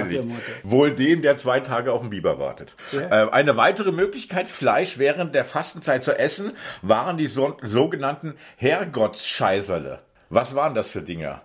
Wohl 0.62 0.92
dem, 0.92 1.22
der 1.22 1.36
zwei 1.36 1.60
Tage 1.60 1.92
auf 1.92 2.02
den 2.02 2.10
Biber 2.10 2.38
wartet. 2.38 2.74
Ja. 2.92 3.26
Äh, 3.26 3.30
eine 3.30 3.56
weitere 3.56 3.92
Möglichkeit, 3.92 4.48
Fleisch 4.48 4.98
während 4.98 5.34
der 5.34 5.44
Fastenzeit 5.44 6.04
zu 6.04 6.18
essen, 6.18 6.52
waren 6.82 7.16
die 7.16 7.26
so, 7.26 7.56
sogenannten 7.62 8.34
Herrgottsscheißerle. 8.56 10.00
Was 10.28 10.54
waren 10.54 10.74
das 10.74 10.88
für 10.88 11.02
Dinger? 11.02 11.42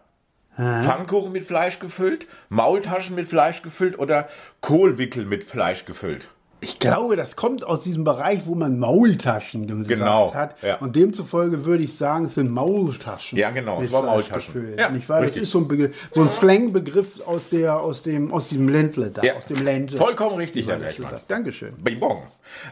Pfannkuchen 0.58 1.34
mit 1.34 1.46
Fleisch 1.46 1.80
gefüllt, 1.80 2.28
Maultaschen 2.48 3.16
mit 3.16 3.28
Fleisch 3.28 3.62
gefüllt 3.62 4.00
oder 4.00 4.30
Kohlwickel 4.62 5.26
mit 5.26 5.44
Fleisch 5.44 5.84
gefüllt? 5.84 6.30
Ich 6.62 6.80
glaube, 6.80 7.16
das 7.16 7.36
kommt 7.36 7.64
aus 7.64 7.82
diesem 7.84 8.04
Bereich, 8.04 8.46
wo 8.46 8.56
man 8.56 8.80
Maultaschen 8.80 9.68
gesagt 9.68 9.88
Genau, 9.88 10.34
hat. 10.34 10.56
ja. 10.64 10.78
Und 10.78 10.96
demzufolge 10.96 11.66
würde 11.66 11.84
ich 11.84 11.96
sagen, 11.96 12.26
es 12.26 12.36
sind 12.36 12.50
Maultaschen. 12.50 13.38
Ja, 13.38 13.52
genau, 13.52 13.82
es 13.82 13.92
war 13.92 14.02
Maultaschen. 14.04 14.76
Ja, 14.78 14.90
nicht 14.90 15.08
wahr? 15.08 15.22
Das 15.22 15.36
ist 15.36 15.52
so 15.52 15.60
ein, 15.60 15.68
Begriff, 15.68 15.96
so 16.12 16.22
ein 16.22 16.30
Slangbegriff 16.30 17.22
aus, 17.28 17.50
der, 17.50 17.80
aus, 17.80 18.02
dem, 18.02 18.34
aus 18.34 18.50
dem 18.50 18.68
Ländle 18.68 19.12
da, 19.12 19.22
aus 19.36 19.46
dem 19.46 19.64
Ländle. 19.64 19.98
Vollkommen 19.98 20.38
richtig, 20.38 20.68
Herr 20.68 20.78
gesagt. 20.80 21.26
Dankeschön. 21.30 21.74
Bing 21.78 22.00
bong. 22.00 22.24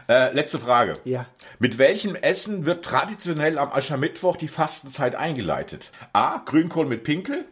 Äh, 0.08 0.32
letzte 0.32 0.58
Frage. 0.58 0.94
Ja. 1.04 1.26
Mit 1.58 1.78
welchem 1.78 2.14
Essen 2.16 2.66
wird 2.66 2.84
traditionell 2.84 3.58
am 3.58 3.70
Aschermittwoch 3.72 4.36
die 4.36 4.48
Fastenzeit 4.48 5.14
eingeleitet? 5.14 5.90
A. 6.12 6.38
Grünkohl 6.44 6.86
mit 6.86 7.04
Pinkel. 7.04 7.44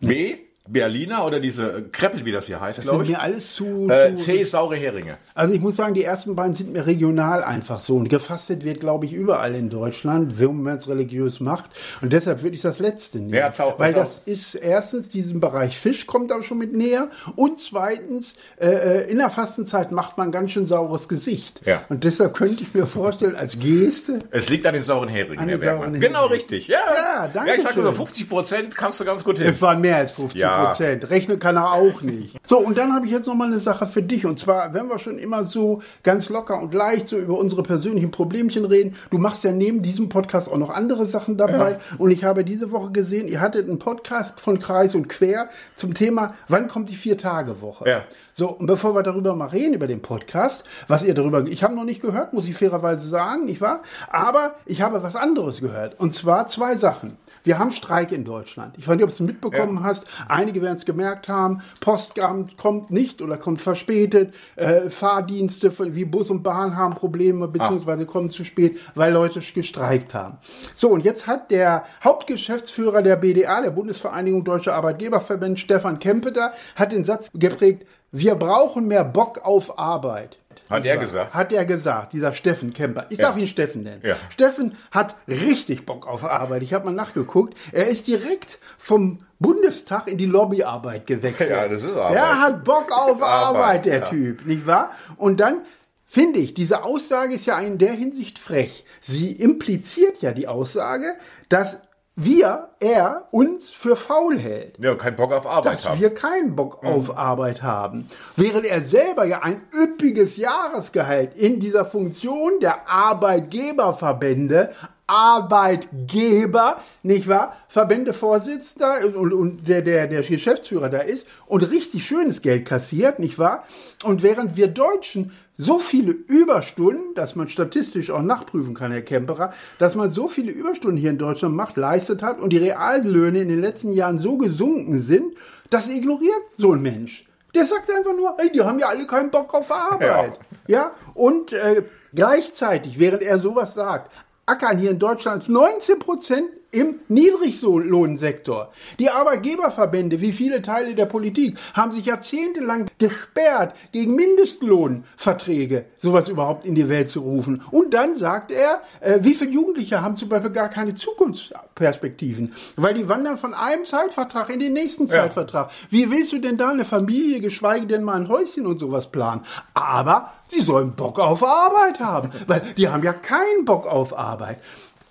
B. 0.00 0.36
Berliner 0.66 1.24
oder 1.26 1.40
diese 1.40 1.84
Kreppel, 1.92 2.24
wie 2.24 2.32
das 2.32 2.46
hier 2.46 2.60
heißt, 2.60 2.78
Das 2.78 2.84
glaube 2.84 3.04
sind 3.04 3.12
ich. 3.12 3.18
mir 3.18 3.22
alles 3.22 3.54
zu, 3.54 3.88
Äh, 3.88 4.14
zu. 4.14 4.44
Saure 4.44 4.76
Heringe. 4.76 5.16
Also 5.34 5.54
ich 5.54 5.60
muss 5.60 5.76
sagen, 5.76 5.94
die 5.94 6.04
ersten 6.04 6.34
beiden 6.36 6.54
sind 6.54 6.72
mir 6.72 6.86
regional 6.86 7.42
einfach 7.44 7.80
so. 7.80 7.96
Und 7.96 8.08
gefastet 8.08 8.64
wird, 8.64 8.80
glaube 8.80 9.06
ich, 9.06 9.12
überall 9.12 9.54
in 9.54 9.70
Deutschland, 9.70 10.38
wenn 10.38 10.62
man 10.62 10.78
es 10.78 10.88
religiös 10.88 11.40
macht. 11.40 11.70
Und 12.02 12.12
deshalb 12.12 12.42
würde 12.42 12.56
ich 12.56 12.62
das 12.62 12.78
letzte 12.78 13.18
nehmen. 13.18 13.34
Ja, 13.34 13.50
Zau- 13.50 13.74
Weil 13.78 13.92
Zau- 13.94 13.98
das 14.00 14.20
ist 14.26 14.54
erstens, 14.54 15.08
diesen 15.08 15.40
Bereich 15.40 15.78
Fisch 15.78 16.06
kommt 16.06 16.30
da 16.30 16.42
schon 16.42 16.58
mit 16.58 16.72
näher. 16.74 17.08
Und 17.34 17.58
zweitens, 17.60 18.34
äh, 18.58 18.66
äh, 18.68 19.10
in 19.10 19.18
der 19.18 19.30
Fastenzeit 19.30 19.92
macht 19.92 20.18
man 20.18 20.32
ganz 20.32 20.50
schön 20.52 20.66
saures 20.66 21.08
Gesicht. 21.08 21.60
Ja. 21.64 21.82
Und 21.88 22.04
deshalb 22.04 22.34
könnte 22.34 22.62
ich 22.62 22.74
mir 22.74 22.86
vorstellen, 22.86 23.36
als 23.36 23.58
Geste, 23.58 24.20
Es 24.30 24.48
liegt 24.48 24.66
an 24.66 24.74
den 24.74 24.82
sauren 24.82 25.08
Heringen, 25.08 25.38
An 25.38 25.48
Herr 25.48 25.58
Bergmann. 25.58 25.88
sauren 25.90 26.00
Genau 26.00 26.18
Heringen. 26.20 26.34
richtig. 26.34 26.68
Ja, 26.68 26.78
Ja, 26.94 27.28
danke 27.32 27.50
ja 27.50 27.56
ich 27.56 27.62
sag 27.62 27.74
schön. 27.74 27.82
nur, 27.84 27.94
50 27.94 28.28
Prozent 28.28 28.74
kannst 28.76 29.00
du 29.00 29.04
ganz 29.04 29.22
gut 29.24 29.38
hin. 29.38 29.46
Es 29.46 29.60
waren 29.62 29.80
mehr 29.80 29.96
als 29.96 30.12
50 30.12 30.40
Ja. 30.40 30.55
Prozent. 30.64 31.10
Rechnen 31.10 31.38
kann 31.38 31.56
er 31.56 31.72
auch 31.72 32.02
nicht. 32.02 32.36
So, 32.46 32.58
und 32.58 32.78
dann 32.78 32.94
habe 32.94 33.06
ich 33.06 33.12
jetzt 33.12 33.26
noch 33.26 33.34
mal 33.34 33.46
eine 33.46 33.60
Sache 33.60 33.86
für 33.86 34.02
dich. 34.02 34.26
Und 34.26 34.38
zwar, 34.38 34.74
wenn 34.74 34.88
wir 34.88 34.98
schon 34.98 35.18
immer 35.18 35.44
so 35.44 35.82
ganz 36.02 36.28
locker 36.28 36.60
und 36.60 36.74
leicht 36.74 37.08
so 37.08 37.18
über 37.18 37.38
unsere 37.38 37.62
persönlichen 37.62 38.10
Problemchen 38.10 38.64
reden, 38.64 38.96
du 39.10 39.18
machst 39.18 39.44
ja 39.44 39.52
neben 39.52 39.82
diesem 39.82 40.08
Podcast 40.08 40.50
auch 40.50 40.58
noch 40.58 40.70
andere 40.70 41.06
Sachen 41.06 41.36
dabei. 41.36 41.78
Und 41.98 42.10
ich 42.10 42.24
habe 42.24 42.44
diese 42.44 42.70
Woche 42.70 42.92
gesehen, 42.92 43.28
ihr 43.28 43.40
hattet 43.40 43.68
einen 43.68 43.78
Podcast 43.78 44.40
von 44.40 44.58
Kreis 44.58 44.94
und 44.94 45.08
Quer 45.08 45.48
zum 45.76 45.94
Thema, 45.94 46.34
wann 46.48 46.68
kommt 46.68 46.90
die 46.90 46.96
Vier-Tage-Woche? 46.96 47.88
Ja. 47.88 48.02
So, 48.38 48.50
und 48.50 48.66
bevor 48.66 48.94
wir 48.94 49.02
darüber 49.02 49.34
mal 49.34 49.48
reden, 49.48 49.72
über 49.72 49.86
den 49.86 50.02
Podcast, 50.02 50.62
was 50.88 51.02
ihr 51.02 51.14
darüber, 51.14 51.46
ich 51.46 51.62
habe 51.64 51.74
noch 51.74 51.84
nicht 51.84 52.02
gehört, 52.02 52.34
muss 52.34 52.44
ich 52.46 52.54
fairerweise 52.54 53.08
sagen, 53.08 53.46
nicht 53.46 53.62
wahr? 53.62 53.80
Aber 54.10 54.56
ich 54.66 54.82
habe 54.82 55.02
was 55.02 55.16
anderes 55.16 55.62
gehört. 55.62 55.98
Und 55.98 56.14
zwar 56.14 56.46
zwei 56.46 56.76
Sachen. 56.76 57.16
Wir 57.44 57.58
haben 57.58 57.70
Streik 57.70 58.12
in 58.12 58.24
Deutschland. 58.24 58.74
Ich 58.76 58.86
weiß 58.86 58.96
nicht, 58.96 59.04
ob 59.04 59.08
du 59.08 59.14
es 59.14 59.20
mitbekommen 59.20 59.76
Ja. 59.76 59.84
hast. 59.84 60.04
Einige 60.28 60.60
werden 60.60 60.76
es 60.76 60.84
gemerkt 60.84 61.28
haben. 61.30 61.62
Postamt 61.80 62.58
kommt 62.58 62.90
nicht 62.90 63.22
oder 63.22 63.38
kommt 63.38 63.62
verspätet. 63.62 64.34
Äh, 64.56 64.90
Fahrdienste 64.90 65.72
wie 65.94 66.04
Bus 66.04 66.28
und 66.28 66.42
Bahn 66.42 66.76
haben 66.76 66.94
Probleme, 66.94 67.48
beziehungsweise 67.48 68.04
kommen 68.04 68.28
zu 68.30 68.44
spät, 68.44 68.78
weil 68.94 69.14
Leute 69.14 69.40
gestreikt 69.40 70.12
haben. 70.12 70.36
So, 70.74 70.90
und 70.90 71.04
jetzt 71.04 71.26
hat 71.26 71.50
der 71.50 71.84
Hauptgeschäftsführer 72.04 73.00
der 73.00 73.16
BDA, 73.16 73.62
der 73.62 73.70
Bundesvereinigung 73.70 74.44
Deutscher 74.44 74.74
Arbeitgeberverbände, 74.74 75.58
Stefan 75.58 75.98
Kempeter, 76.00 76.52
hat 76.74 76.92
den 76.92 77.06
Satz 77.06 77.30
geprägt, 77.32 77.86
wir 78.18 78.34
brauchen 78.34 78.86
mehr 78.88 79.04
Bock 79.04 79.40
auf 79.44 79.78
Arbeit. 79.78 80.38
Hat 80.70 80.84
er 80.84 80.96
gesagt? 80.96 81.32
Hat 81.34 81.52
er 81.52 81.64
gesagt, 81.64 82.12
dieser 82.12 82.32
Steffen 82.32 82.72
Kemper. 82.72 83.06
Ich 83.10 83.18
Ja. 83.18 83.26
darf 83.28 83.36
ihn 83.36 83.46
Steffen 83.46 83.84
nennen. 83.84 84.00
Ja. 84.04 84.16
Steffen 84.30 84.76
hat 84.90 85.14
richtig 85.28 85.86
Bock 85.86 86.08
auf 86.08 86.24
Arbeit. 86.24 86.62
Ich 86.62 86.74
habe 86.74 86.86
mal 86.86 86.92
nachgeguckt. 86.92 87.54
Er 87.72 87.86
ist 87.86 88.06
direkt 88.08 88.58
vom 88.78 89.20
Bundestag 89.38 90.08
in 90.08 90.18
die 90.18 90.26
Lobbyarbeit 90.26 91.06
gewechselt. 91.06 91.50
Ja, 91.50 91.68
das 91.68 91.82
ist 91.82 91.94
Arbeit. 91.96 92.16
Er 92.16 92.40
hat 92.40 92.64
Bock 92.64 92.90
auf 92.90 93.22
Arbeit, 93.22 93.56
Arbeit, 93.56 93.84
der 93.86 93.98
ja. 94.00 94.08
Typ, 94.08 94.44
nicht 94.46 94.66
wahr? 94.66 94.90
Und 95.16 95.38
dann 95.38 95.58
finde 96.04 96.40
ich, 96.40 96.54
diese 96.54 96.82
Aussage 96.82 97.34
ist 97.34 97.46
ja 97.46 97.58
in 97.60 97.78
der 97.78 97.92
Hinsicht 97.92 98.38
frech. 98.40 98.84
Sie 99.00 99.30
impliziert 99.32 100.20
ja 100.20 100.32
die 100.32 100.48
Aussage, 100.48 101.14
dass 101.48 101.76
wir, 102.18 102.70
er, 102.80 103.28
uns 103.30 103.68
für 103.68 103.94
faul 103.94 104.38
hält 104.38 104.78
Ja, 104.82 104.94
kein 104.94 105.16
Bock 105.16 105.32
auf 105.32 105.46
Arbeit 105.46 105.74
dass 105.74 105.84
haben. 105.84 106.00
wir 106.00 106.14
keinen 106.14 106.56
Bock 106.56 106.82
auf 106.82 107.16
Arbeit 107.16 107.62
haben. 107.62 108.08
Während 108.36 108.64
er 108.64 108.80
selber 108.80 109.26
ja 109.26 109.42
ein 109.42 109.60
üppiges 109.74 110.38
Jahresgehalt 110.38 111.34
in 111.36 111.60
dieser 111.60 111.84
Funktion 111.84 112.58
der 112.60 112.88
Arbeitgeberverbände, 112.88 114.74
Arbeitgeber, 115.06 116.80
nicht 117.02 117.28
wahr? 117.28 117.56
Verbändevorsitzender 117.68 119.16
und, 119.16 119.32
und 119.32 119.68
der, 119.68 119.82
der, 119.82 120.06
der 120.08 120.22
Geschäftsführer 120.22 120.88
da 120.88 120.98
ist 120.98 121.26
und 121.46 121.62
richtig 121.62 122.06
schönes 122.06 122.42
Geld 122.42 122.64
kassiert, 122.64 123.18
nicht 123.18 123.38
wahr? 123.38 123.64
Und 124.02 124.22
während 124.22 124.56
wir 124.56 124.68
Deutschen 124.68 125.32
so 125.58 125.78
viele 125.78 126.12
Überstunden, 126.12 127.14
dass 127.14 127.34
man 127.34 127.48
statistisch 127.48 128.10
auch 128.10 128.22
nachprüfen 128.22 128.74
kann, 128.74 128.92
Herr 128.92 129.02
Kemperer, 129.02 129.54
dass 129.78 129.94
man 129.94 130.10
so 130.10 130.28
viele 130.28 130.52
Überstunden 130.52 130.98
hier 130.98 131.10
in 131.10 131.18
Deutschland 131.18 131.54
macht, 131.54 131.76
leistet 131.76 132.22
hat 132.22 132.40
und 132.40 132.50
die 132.50 132.58
Reallöhne 132.58 133.40
in 133.40 133.48
den 133.48 133.60
letzten 133.60 133.92
Jahren 133.92 134.20
so 134.20 134.36
gesunken 134.36 135.00
sind, 135.00 135.34
das 135.70 135.88
ignoriert 135.88 136.42
so 136.58 136.72
ein 136.72 136.82
Mensch. 136.82 137.24
Der 137.54 137.64
sagt 137.64 137.90
einfach 137.90 138.14
nur, 138.14 138.34
ey, 138.38 138.52
die 138.52 138.60
haben 138.60 138.78
ja 138.78 138.88
alle 138.88 139.06
keinen 139.06 139.30
Bock 139.30 139.54
auf 139.54 139.70
Arbeit. 139.70 140.38
Ja, 140.66 140.90
und 141.14 141.52
äh, 141.52 141.84
gleichzeitig, 142.14 142.98
während 142.98 143.22
er 143.22 143.38
sowas 143.38 143.72
sagt, 143.72 144.10
ackern 144.46 144.78
hier 144.78 144.90
in 144.90 144.98
Deutschland. 144.98 145.48
19 145.48 145.98
Prozent 145.98 146.48
im 146.70 146.96
Niedriglohnsektor. 147.08 148.72
Die 148.98 149.10
Arbeitgeberverbände, 149.10 150.20
wie 150.20 150.32
viele 150.32 150.62
Teile 150.62 150.94
der 150.94 151.06
Politik, 151.06 151.56
haben 151.74 151.92
sich 151.92 152.06
jahrzehntelang 152.06 152.86
gesperrt, 152.98 153.74
gegen 153.92 154.14
Mindestlohnverträge 154.14 155.86
sowas 156.02 156.28
überhaupt 156.28 156.66
in 156.66 156.74
die 156.74 156.88
Welt 156.88 157.10
zu 157.10 157.20
rufen. 157.20 157.62
Und 157.70 157.94
dann 157.94 158.16
sagt 158.16 158.50
er, 158.50 158.82
äh, 159.00 159.20
wie 159.22 159.34
viele 159.34 159.50
Jugendliche 159.52 160.02
haben 160.02 160.16
zum 160.16 160.28
Beispiel 160.28 160.50
gar 160.50 160.68
keine 160.68 160.94
Zukunftsperspektiven, 160.94 162.54
weil 162.76 162.94
die 162.94 163.08
wandern 163.08 163.38
von 163.38 163.54
einem 163.54 163.84
Zeitvertrag 163.84 164.50
in 164.50 164.60
den 164.60 164.72
nächsten 164.72 165.06
Ja. 165.06 165.22
Zeitvertrag. 165.22 165.70
Wie 165.90 166.10
willst 166.10 166.32
du 166.32 166.38
denn 166.38 166.56
da 166.58 166.70
eine 166.70 166.84
Familie, 166.84 167.40
geschweige 167.40 167.86
denn 167.86 168.02
mal 168.02 168.14
ein 168.14 168.28
Häuschen 168.28 168.66
und 168.66 168.78
sowas 168.78 169.10
planen? 169.10 169.44
Aber 169.74 170.32
sie 170.48 170.60
sollen 170.60 170.92
Bock 170.94 171.18
auf 171.18 171.42
Arbeit 171.42 172.00
haben, 172.00 172.30
weil 172.46 172.62
die 172.76 172.88
haben 172.88 173.02
ja 173.02 173.12
keinen 173.12 173.64
Bock 173.64 173.86
auf 173.86 174.16
Arbeit. 174.18 174.58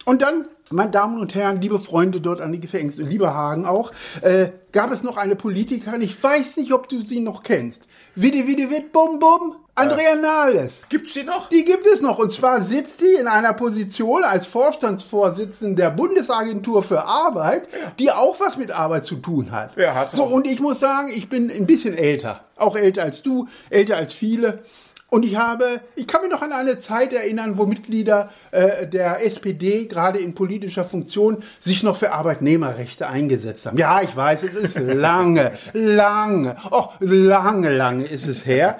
Und 0.05 0.21
dann, 0.21 0.45
meine 0.72 0.91
Damen 0.91 1.19
und 1.19 1.36
Herren, 1.36 1.62
liebe 1.62 1.79
Freunde 1.79 2.22
dort 2.22 2.41
an 2.41 2.51
die 2.51 2.60
Gefängnisse, 2.60 3.03
liebe 3.03 3.34
Hagen 3.34 3.65
auch, 3.65 3.91
äh, 4.22 4.50
gab 4.72 4.91
es 4.91 5.03
noch 5.03 5.17
eine 5.17 5.36
Politikerin, 5.36 6.01
ich 6.01 6.22
weiß 6.22 6.57
nicht, 6.57 6.74
ob 6.74 6.89
du 6.89 7.01
sie 7.01 7.19
noch 7.19 7.43
kennst. 7.43 7.84
Witte, 8.15 8.48
witte, 8.48 8.69
witt, 8.69 8.91
bum, 8.91 9.19
bum. 9.19 9.57
Andrea 9.77 10.15
Nahles. 10.15 10.84
Gibt's 10.88 11.12
die 11.12 11.24
noch? 11.24 11.50
Die 11.50 11.65
gibt 11.65 11.86
es 11.86 12.00
noch. 12.00 12.17
Und 12.17 12.31
zwar 12.31 12.62
sitzt 12.62 13.01
sie 13.01 13.13
in 13.13 13.27
einer 13.27 13.51
Position 13.51 14.24
als 14.24 14.48
Vorstandsvorsitzende 14.48 15.75
der 15.75 15.89
Bundesagentur 15.89 16.81
für 16.81 17.03
Arbeit, 17.03 17.67
die 18.00 18.10
auch 18.10 18.39
was 18.39 18.55
mit 18.55 18.72
Arbeit 18.72 19.03
zu 19.03 19.17
tun 19.17 19.51
hat. 19.51 19.75
Ja, 19.75 19.93
hat 19.93 20.12
so, 20.12 20.24
auch. 20.24 20.31
und 20.31 20.48
ich 20.48 20.62
muss 20.62 20.79
sagen, 20.79 21.10
ich 21.13 21.27
bin 21.27 21.51
ein 21.51 21.65
bisschen 21.65 21.93
älter. 21.93 22.45
Auch 22.55 22.77
älter 22.77 23.03
als 23.03 23.22
du, 23.22 23.50
älter 23.69 23.98
als 23.98 24.13
viele. 24.13 24.63
Und 25.09 25.24
ich 25.24 25.35
habe, 25.35 25.81
ich 25.95 26.07
kann 26.07 26.21
mich 26.21 26.31
noch 26.31 26.41
an 26.41 26.51
eine 26.51 26.79
Zeit 26.79 27.13
erinnern, 27.13 27.57
wo 27.57 27.65
Mitglieder 27.65 28.31
äh, 28.51 28.88
der 28.88 29.24
SPD 29.25 29.85
gerade 29.85 30.19
in 30.19 30.33
politischer 30.33 30.83
Funktion 30.83 31.43
sich 31.59 31.83
noch 31.83 31.95
für 31.95 32.12
Arbeitnehmerrechte 32.12 33.07
eingesetzt 33.07 33.65
haben. 33.65 33.77
Ja, 33.77 34.01
ich 34.01 34.15
weiß, 34.15 34.43
es 34.43 34.55
ist 34.55 34.79
lange, 34.79 35.53
lange, 35.74 36.57
oh, 36.71 36.89
lange, 37.00 37.69
lange 37.69 38.05
ist 38.05 38.27
es 38.27 38.45
her. 38.45 38.79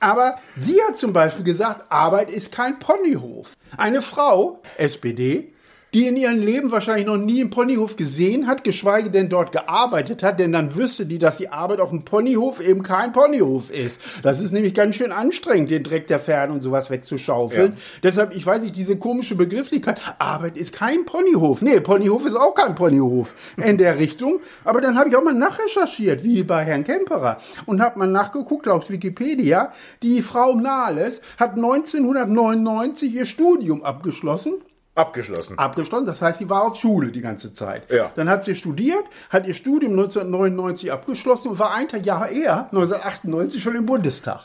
Aber 0.00 0.38
sie 0.60 0.80
hat 0.86 0.96
zum 0.96 1.12
Beispiel 1.12 1.44
gesagt, 1.44 1.90
Arbeit 1.90 2.30
ist 2.30 2.52
kein 2.52 2.78
Ponyhof. 2.78 3.56
Eine 3.76 4.00
Frau, 4.00 4.62
SPD, 4.78 5.52
die 5.94 6.06
in 6.06 6.16
ihrem 6.16 6.38
Leben 6.38 6.70
wahrscheinlich 6.70 7.06
noch 7.06 7.16
nie 7.16 7.40
einen 7.40 7.50
Ponyhof 7.50 7.96
gesehen 7.96 8.46
hat, 8.46 8.62
geschweige 8.62 9.10
denn 9.10 9.28
dort 9.28 9.52
gearbeitet 9.52 10.22
hat, 10.22 10.38
denn 10.38 10.52
dann 10.52 10.76
wüsste 10.76 11.06
die, 11.06 11.18
dass 11.18 11.38
die 11.38 11.48
Arbeit 11.48 11.80
auf 11.80 11.90
dem 11.90 12.04
Ponyhof 12.04 12.60
eben 12.60 12.82
kein 12.82 13.12
Ponyhof 13.12 13.70
ist. 13.70 13.98
Das 14.22 14.40
ist 14.40 14.52
nämlich 14.52 14.74
ganz 14.74 14.96
schön 14.96 15.12
anstrengend, 15.12 15.70
den 15.70 15.82
Dreck 15.82 16.06
der 16.06 16.20
Pferde 16.20 16.52
und 16.52 16.62
sowas 16.62 16.90
wegzuschaufeln. 16.90 17.72
Ja. 17.72 17.78
Deshalb, 18.02 18.36
ich 18.36 18.44
weiß 18.44 18.62
nicht, 18.62 18.76
diese 18.76 18.96
komische 18.96 19.34
Begrifflichkeit, 19.34 20.00
Arbeit 20.18 20.56
ist 20.56 20.74
kein 20.74 21.06
Ponyhof. 21.06 21.62
Nee, 21.62 21.80
Ponyhof 21.80 22.26
ist 22.26 22.36
auch 22.36 22.54
kein 22.54 22.74
Ponyhof 22.74 23.34
in 23.56 23.78
der 23.78 23.98
Richtung. 23.98 24.40
Aber 24.64 24.80
dann 24.80 24.98
habe 24.98 25.08
ich 25.08 25.16
auch 25.16 25.24
mal 25.24 25.34
nachrecherchiert, 25.34 26.22
wie 26.22 26.42
bei 26.42 26.64
Herrn 26.64 26.84
Kemperer, 26.84 27.38
und 27.64 27.80
habe 27.80 27.98
mal 27.98 28.06
nachgeguckt 28.06 28.68
auf 28.68 28.90
Wikipedia. 28.90 29.72
Die 30.02 30.20
Frau 30.20 30.54
Nahles 30.54 31.22
hat 31.38 31.54
1999 31.54 33.14
ihr 33.14 33.26
Studium 33.26 33.82
abgeschlossen 33.82 34.54
Abgeschlossen. 34.98 35.58
abgeschlossen. 35.58 36.06
Das 36.06 36.20
heißt, 36.20 36.38
sie 36.38 36.50
war 36.50 36.64
auf 36.64 36.76
Schule 36.76 37.12
die 37.12 37.20
ganze 37.20 37.54
Zeit. 37.54 37.90
Ja. 37.90 38.10
Dann 38.16 38.28
hat 38.28 38.44
sie 38.44 38.54
studiert, 38.54 39.04
hat 39.30 39.46
ihr 39.46 39.54
Studium 39.54 39.92
1999 39.92 40.90
abgeschlossen 40.92 41.48
und 41.48 41.58
war 41.58 41.74
ein 41.74 41.86
Jahr 42.02 42.28
eher, 42.28 42.64
1998, 42.72 43.62
schon 43.62 43.76
im 43.76 43.86
Bundestag. 43.86 44.40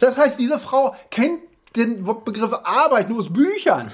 Das 0.00 0.16
heißt, 0.16 0.38
diese 0.38 0.58
Frau 0.58 0.94
kennt 1.10 1.40
den 1.76 2.04
Begriff 2.24 2.52
Arbeit 2.64 3.08
nur 3.08 3.18
aus 3.20 3.32
Büchern. 3.32 3.92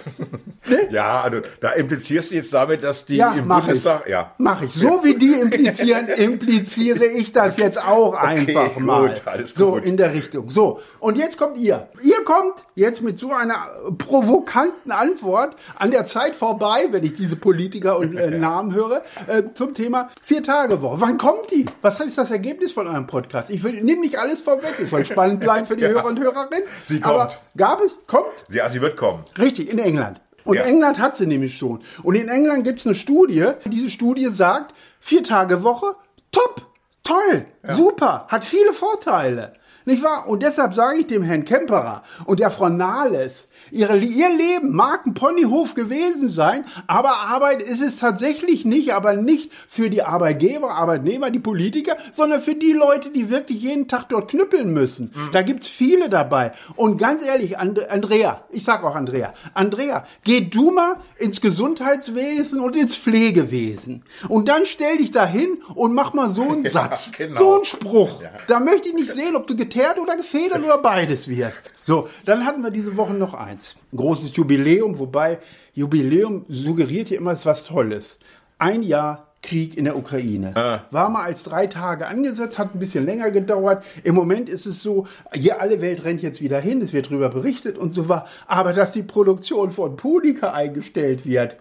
Ne? 0.69 0.79
Ja, 0.91 1.23
also 1.23 1.39
da 1.61 1.71
implizierst 1.73 2.31
du 2.31 2.37
jetzt 2.37 2.53
damit, 2.55 2.85
dass 2.85 3.05
die 3.05 3.17
Ja, 3.17 3.33
im 3.33 3.47
mach 3.49 3.61
ich. 3.61 3.65
Bundestag. 3.67 4.09
Ja. 4.09 4.33
Mach 4.39 4.63
ich. 4.63 4.73
So 4.75 5.03
wie 5.03 5.15
die 5.17 5.33
implizieren, 5.35 6.07
impliziere 6.17 7.05
ich 7.07 7.33
das 7.33 7.57
jetzt 7.57 7.83
auch 7.83 8.15
einfach 8.15 8.75
gut, 8.75 8.83
mal. 8.83 9.15
alles 9.25 9.51
so 9.55 9.73
gut. 9.73 9.85
in 9.85 9.97
der 9.97 10.13
Richtung. 10.15 10.51
So, 10.51 10.81
und 11.01 11.17
jetzt 11.19 11.37
kommt 11.39 11.59
ihr. 11.59 11.89
Ihr 12.03 12.23
kommt 12.25 12.55
jetzt 12.75 13.03
mit 13.03 13.19
so 13.19 13.33
einer 13.33 13.67
provokanten 13.99 14.93
Antwort 14.93 15.57
an 15.77 15.91
der 15.91 16.07
Zeit 16.07 16.37
vorbei, 16.37 16.87
wenn 16.91 17.03
ich 17.05 17.15
diese 17.15 17.37
Politiker 17.37 17.99
und 17.99 18.17
äh, 18.17 18.31
Namen 18.39 18.75
höre, 18.75 19.03
äh, 19.27 19.43
zum 19.55 19.75
Thema 19.75 20.11
Vier-Tage-Woche. 20.23 21.01
Wann 21.01 21.19
kommt 21.19 21.51
die? 21.51 21.67
Was 21.81 21.99
ist 22.01 22.19
das 22.19 22.31
Ergebnis 22.31 22.73
von 22.73 22.87
eurem 22.87 23.07
Podcast? 23.07 23.51
Ich 23.51 23.63
will, 23.63 23.81
nimm 23.83 24.01
nicht 24.01 24.19
alles 24.19 24.41
vorweg. 24.43 24.75
Es 24.81 24.91
soll 24.91 25.05
spannend 25.07 25.41
bleiben 25.41 25.67
für 25.67 25.77
die 25.77 25.87
Hörer 25.87 26.05
und 26.07 26.19
Hörerinnen. 26.21 26.63
Sie 26.85 27.03
Aber 27.03 27.19
kommt. 27.27 27.39
gab 27.57 27.72
es? 27.81 27.93
Kommt? 28.07 28.27
Ja, 28.51 28.69
sie 28.69 28.81
wird 28.81 28.97
kommen. 28.97 29.25
Richtig, 29.39 29.71
in 29.71 29.79
England. 29.79 30.21
Und 30.45 30.57
Ja. 30.57 30.63
England 30.65 30.99
hat 30.99 31.17
sie 31.17 31.27
nämlich 31.27 31.57
schon. 31.57 31.83
Und 32.03 32.15
in 32.17 32.29
England 32.29 32.65
gibt 32.65 32.81
es 32.81 32.87
eine 32.87 32.95
Studie. 32.95 33.47
Diese 33.67 33.91
Studie 33.91 34.29
sagt, 34.33 34.75
vier 35.01 35.23
Tage 35.23 35.63
Woche, 35.63 35.95
top, 36.33 36.63
toll, 37.05 37.47
super, 37.75 38.27
hat 38.29 38.45
viele 38.45 38.73
Vorteile. 38.73 39.55
Nicht 39.85 40.03
wahr? 40.03 40.29
Und 40.29 40.43
deshalb 40.43 40.75
sage 40.75 40.99
ich 41.01 41.07
dem 41.09 41.23
Herrn 41.23 41.45
Kemperer 41.45 42.03
und 42.27 42.41
der 42.41 42.51
Frau 42.51 42.69
Nahles, 42.69 43.49
ihre, 43.73 43.97
ihr 43.99 44.29
Leben 44.31 44.75
mag 44.75 45.07
ein 45.07 45.15
Ponyhof 45.15 45.75
gewesen 45.75 46.31
sein, 46.31 46.65
aber 46.87 47.11
Arbeit 47.29 47.63
ist 47.63 47.83
es 47.83 47.97
tatsächlich 47.97 48.65
nicht, 48.65 48.95
aber 48.95 49.15
nicht 49.17 49.51
für 49.67 49.91
die 49.91 50.03
Arbeitgeber, 50.03 50.71
Arbeitnehmer, 50.73 51.31
die 51.31 51.39
Politiker, 51.41 51.97
sondern 52.13 52.41
für 52.41 52.55
die 52.55 52.73
Leute, 52.73 53.11
die 53.11 53.31
wirklich 53.31 53.63
jeden 53.63 53.89
Tag 53.89 54.09
dort 54.11 54.31
knüppeln 54.31 54.73
müssen. 54.73 55.13
Da 55.33 55.43
gibt's 55.43 55.67
viele 55.69 56.09
dabei. 56.09 56.53
Und 56.77 56.99
ganz 56.99 57.25
ehrlich, 57.25 57.59
And 57.59 57.91
Andrea, 57.91 58.45
ich 58.51 58.65
sag 58.65 58.85
auch 58.85 58.95
Andrea, 58.95 59.35
Andrea, 59.55 60.07
geh 60.25 60.43
du 60.43 60.71
mal 60.71 60.97
ins 61.19 61.41
Gesundheitswesen 61.41 62.61
und 62.61 62.77
ins 62.77 62.95
Pflegewesen. 62.95 64.03
Und 64.29 64.49
dann 64.49 64.67
stell 64.67 64.99
dich 64.99 65.11
da 65.11 65.27
hin 65.27 65.59
und 65.75 65.95
mach 65.95 66.13
mal 66.13 66.31
so 66.31 66.43
einen 66.43 66.67
Satz. 66.69 67.11
genau. 67.17 67.41
So 67.41 67.55
einen 67.57 67.65
Spruch. 67.65 68.23
Da 68.49 68.61
möchte 68.61 68.89
ich 68.89 68.95
nicht 68.95 69.13
sehen, 69.13 69.37
ob 69.37 69.47
du 69.47 69.57
geteert 69.57 69.99
oder 69.99 70.17
gefedert 70.17 70.63
oder 70.65 70.79
beides 70.79 71.29
wirst. 71.29 71.63
So, 71.87 72.09
dann 72.25 72.45
hatten 72.47 72.63
wir 72.63 72.71
diese 72.71 72.97
Woche 72.97 73.15
noch 73.15 73.35
eins. 73.35 73.62
Ein 73.93 73.97
großes 73.97 74.35
Jubiläum, 74.37 74.99
wobei 74.99 75.39
Jubiläum 75.75 76.45
suggeriert 76.49 77.09
hier 77.09 77.19
immer 77.19 77.37
was 77.45 77.65
Tolles. 77.65 78.19
Ein 78.59 78.83
Jahr 78.83 79.32
Krieg 79.43 79.77
in 79.77 79.85
der 79.85 79.97
Ukraine. 79.97 80.83
War 80.91 81.09
mal 81.11 81.25
als 81.25 81.43
drei 81.43 81.67
Tage 81.67 82.07
angesetzt, 82.07 82.59
hat 82.59 82.75
ein 82.75 82.79
bisschen 82.79 83.05
länger 83.05 83.31
gedauert. 83.31 83.85
Im 84.05 84.15
Moment 84.15 84.49
ist 84.49 84.67
es 84.67 84.83
so, 84.83 85.07
ja, 85.35 85.57
alle 85.57 85.81
Welt 85.81 86.05
rennt 86.05 86.23
jetzt 86.23 86.41
wieder 86.41 86.61
hin, 86.61 86.81
es 86.81 86.93
wird 86.93 87.07
darüber 87.07 87.29
berichtet 87.29 87.77
und 87.77 87.93
so 87.93 88.09
war. 88.09 88.27
Aber 88.47 88.73
dass 88.73 88.93
die 88.93 89.03
Produktion 89.03 89.73
von 89.73 89.97
Punika 89.97 90.53
eingestellt 90.53 91.27
wird, 91.27 91.57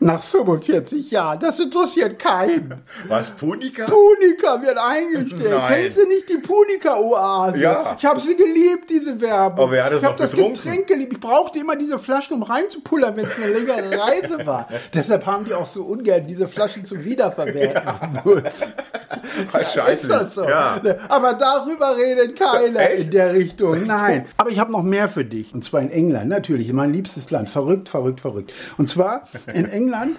nach 0.00 0.22
45 0.22 1.10
Jahren, 1.10 1.40
das 1.40 1.58
interessiert 1.58 2.18
keinen. 2.18 2.82
Was, 3.08 3.30
Punika? 3.30 3.86
Punika 3.86 4.60
wird 4.62 4.78
eingestellt. 4.78 5.50
Nein. 5.50 5.72
Kennst 5.82 5.96
du 5.96 6.06
nicht 6.06 6.28
die 6.28 6.38
Punika-Oase? 6.38 7.58
Ja. 7.58 7.96
Ich 7.98 8.04
habe 8.04 8.20
sie 8.20 8.36
geliebt, 8.36 8.90
diese 8.90 9.20
Werbung. 9.20 9.64
Aber 9.64 9.72
wer 9.72 9.84
hat 9.84 9.92
das 9.92 10.02
ich 10.02 10.08
habe 10.08 10.18
das 10.18 10.32
getrunken? 10.32 10.54
Getränk 10.56 10.86
geliebt. 10.86 11.12
Ich 11.14 11.20
brauchte 11.20 11.58
immer 11.58 11.76
diese 11.76 11.98
Flaschen, 11.98 12.36
um 12.36 12.42
reinzupullern, 12.42 13.16
wenn 13.16 13.24
es 13.24 13.36
eine 13.36 13.52
längere 13.52 13.98
Reise 13.98 14.46
war. 14.46 14.68
Deshalb 14.94 15.26
haben 15.26 15.44
die 15.44 15.54
auch 15.54 15.66
so 15.66 15.82
ungern 15.84 16.26
diese 16.26 16.46
Flaschen 16.46 16.84
zum 16.84 17.04
Wiederverwerten 17.22 18.22
benutzt. 18.24 18.66
Was 19.52 19.74
Ja, 19.74 19.84
ist 19.88 20.08
das 20.08 20.34
so? 20.34 20.44
Ja. 20.48 20.80
Aber 21.08 21.34
darüber 21.34 21.96
redet 21.96 22.38
keiner 22.38 22.80
Echt? 22.80 23.04
in 23.04 23.10
der 23.10 23.32
Richtung. 23.34 23.86
Nein. 23.86 24.26
Aber 24.36 24.50
ich 24.50 24.58
habe 24.58 24.72
noch 24.72 24.82
mehr 24.82 25.08
für 25.08 25.24
dich. 25.24 25.54
Und 25.54 25.64
zwar 25.64 25.80
in 25.80 25.90
England, 25.90 26.28
natürlich, 26.28 26.72
mein 26.72 26.92
liebstes 26.92 27.30
Land. 27.30 27.48
Verrückt, 27.48 27.88
verrückt, 27.88 28.20
verrückt. 28.20 28.52
Und 28.78 28.88
zwar 28.88 29.22
in 29.52 29.64
England 29.70 30.16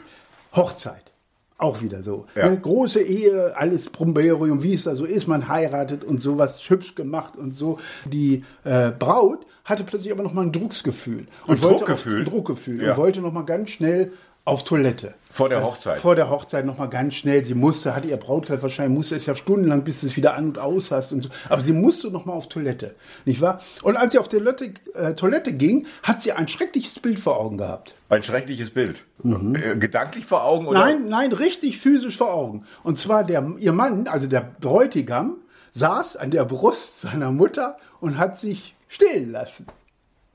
Hochzeit. 0.56 1.12
Auch 1.58 1.82
wieder 1.82 2.04
so. 2.04 2.26
Ja. 2.36 2.50
Ne? 2.50 2.60
Große 2.60 3.02
Ehe, 3.02 3.54
alles 3.56 3.90
Promberium, 3.90 4.64
wie 4.64 4.74
es 4.74 4.84
da 4.84 4.96
so 4.96 5.06
ist. 5.06 5.28
Man 5.28 5.48
heiratet 5.48 6.04
und 6.04 6.22
sowas 6.22 6.60
hübsch 6.68 6.96
gemacht 6.96 7.36
und 7.38 7.56
so. 7.56 7.80
Die 8.06 8.44
äh, 8.66 8.92
Braut 8.92 9.46
hatte 9.64 9.84
plötzlich 9.86 10.12
aber 10.12 10.24
noch 10.24 10.34
mal 10.34 10.42
ein 10.42 10.52
Drucksgefühl. 10.52 11.28
Und 11.48 11.56
Ein 11.56 11.62
Druckgefühl? 11.62 12.20
Ein 12.20 12.26
Druckgefühl. 12.26 12.84
Ja. 12.84 12.92
Und 12.92 12.98
wollte 12.98 13.22
noch 13.22 13.32
mal 13.32 13.46
ganz 13.46 13.70
schnell 13.70 14.12
auf 14.46 14.64
Toilette. 14.66 15.14
Vor 15.32 15.50
der 15.50 15.64
Hochzeit. 15.64 16.00
Vor 16.00 16.16
der 16.16 16.30
Hochzeit 16.30 16.66
noch 16.66 16.78
mal 16.78 16.88
ganz 16.88 17.16
schnell. 17.16 17.44
Sie 17.44 17.54
musste, 17.54 17.96
hatte 17.96 18.08
ihr 18.08 18.18
Brautkleid 18.18 18.62
wahrscheinlich, 18.62 18.96
musste 18.96 19.16
es 19.16 19.26
ja 19.26 19.36
stundenlang, 19.36 19.84
bis 19.84 20.02
du 20.02 20.08
es 20.08 20.16
wieder 20.16 20.36
an 20.36 20.50
und 20.50 20.60
aus 20.60 20.92
hast 20.92 21.12
und 21.14 21.24
so. 21.24 21.30
Aber 21.50 21.62
sie 21.62 21.72
musste 21.72 22.12
noch 22.12 22.26
mal 22.26 22.34
auf 22.34 22.50
Toilette, 22.50 22.94
nicht 23.26 23.42
wahr? 23.42 23.60
Und 23.84 23.96
als 23.96 24.12
sie 24.12 24.20
auf 24.20 24.28
Toilette, 24.28 24.74
äh, 24.94 25.14
Toilette 25.16 25.54
ging, 25.54 25.88
hat 26.04 26.22
sie 26.22 26.34
ein 26.34 26.48
schreckliches 26.48 27.00
Bild 27.00 27.20
vor 27.20 27.40
Augen 27.40 27.58
gehabt. 27.58 27.96
Ein 28.10 28.22
schreckliches 28.22 28.70
Bild. 28.70 29.04
Äh, 29.24 29.78
Gedanklich 29.78 30.26
vor 30.26 30.44
Augen 30.44 30.68
oder? 30.68 30.80
Nein, 30.80 31.08
nein, 31.08 31.32
richtig 31.32 31.80
physisch 31.80 32.18
vor 32.18 32.34
Augen. 32.34 32.66
Und 32.84 33.00
zwar 33.00 33.24
der, 33.24 33.56
ihr 33.60 33.74
Mann, 33.74 34.08
also 34.08 34.28
der 34.28 34.42
Bräutigam, 34.60 35.38
saß 35.74 36.18
an 36.18 36.32
der 36.32 36.46
Brust 36.46 37.02
seiner 37.02 37.32
Mutter 37.32 37.78
und 38.00 38.18
hat 38.18 38.38
sich 38.38 38.76
stillen 38.88 39.32
lassen. 39.32 39.66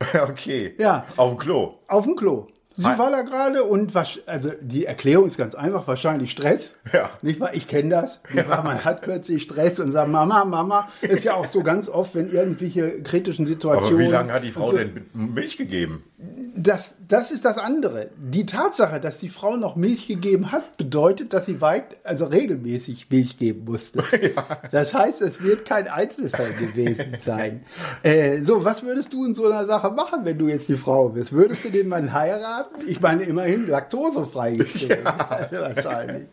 Okay. 0.15 0.77
Ja. 0.79 1.05
Auf 1.17 1.31
dem 1.33 1.39
Klo. 1.39 1.75
Auf 1.89 2.05
dem 2.05 2.15
Klo. 2.15 2.47
Sie 2.79 2.85
war 2.85 3.11
da 3.11 3.23
gerade 3.23 3.65
und 3.65 3.95
was, 3.97 4.21
also 4.27 4.51
die 4.61 4.85
Erklärung 4.85 5.27
ist 5.27 5.37
ganz 5.37 5.57
einfach, 5.57 5.89
wahrscheinlich 5.89 6.31
Stress. 6.31 6.77
Ja. 6.93 7.11
Nicht 7.23 7.41
wahr? 7.41 7.51
Ich 7.53 7.67
kenne 7.67 7.89
das. 7.89 8.21
Nicht 8.33 8.49
wahr? 8.49 8.63
Man 8.63 8.85
hat 8.85 9.03
plötzlich 9.03 9.43
Stress 9.43 9.81
und 9.81 9.91
sagt, 9.91 10.09
Mama, 10.09 10.45
Mama, 10.45 10.89
ist 11.01 11.25
ja 11.25 11.35
auch 11.35 11.47
so 11.47 11.65
ganz 11.65 11.89
oft, 11.89 12.15
wenn 12.15 12.31
irgendwelche 12.31 13.03
kritischen 13.03 13.47
Situationen. 13.47 13.95
Aber 13.95 13.99
wie 13.99 14.13
lange 14.13 14.33
hat 14.33 14.45
die 14.45 14.53
Frau 14.53 14.71
so, 14.71 14.77
denn 14.77 15.07
Milch 15.13 15.57
gegeben? 15.57 16.05
Das, 16.57 16.95
das 17.07 17.33
ist 17.33 17.45
das 17.45 17.59
andere. 17.59 18.11
Die 18.17 18.47
Tatsache, 18.47 19.01
dass 19.01 19.19
die 19.19 19.29
Frau 19.29 19.57
noch 19.57 19.75
Milch 19.75 20.07
gegeben 20.07 20.53
hat, 20.53 20.77
bedeutet, 20.77 21.33
dass 21.33 21.47
sie 21.47 21.61
weit, 21.61 21.97
also 22.05 22.27
regelmäßig 22.27 23.09
Milch 23.11 23.39
geben 23.39 23.65
musste. 23.65 24.05
Das 24.71 24.93
heißt, 24.93 25.23
es 25.23 25.43
wird 25.43 25.65
kein 25.65 25.89
Einzelfall 25.89 26.53
gewesen 26.53 27.17
sein. 27.25 27.65
Äh, 28.03 28.43
so, 28.43 28.65
was 28.65 28.83
würdest 28.83 29.13
du 29.13 29.25
in 29.25 29.35
so 29.35 29.47
einer 29.47 29.67
Sache 29.67 29.91
machen, 29.91 30.25
wenn 30.25 30.39
du 30.39 30.49
jetzt 30.49 30.69
die 30.69 30.77
Frau 30.77 31.09
bist? 31.09 31.33
Würdest 31.33 31.65
du 31.65 31.71
den 31.71 31.89
Mann 31.89 32.13
heiraten? 32.13 32.68
Ich 32.87 33.01
meine, 33.01 33.25
immerhin 33.25 33.69
laktosefrei 33.69 34.53
gestellt. 34.57 35.05
Wahrscheinlich. 35.05 36.29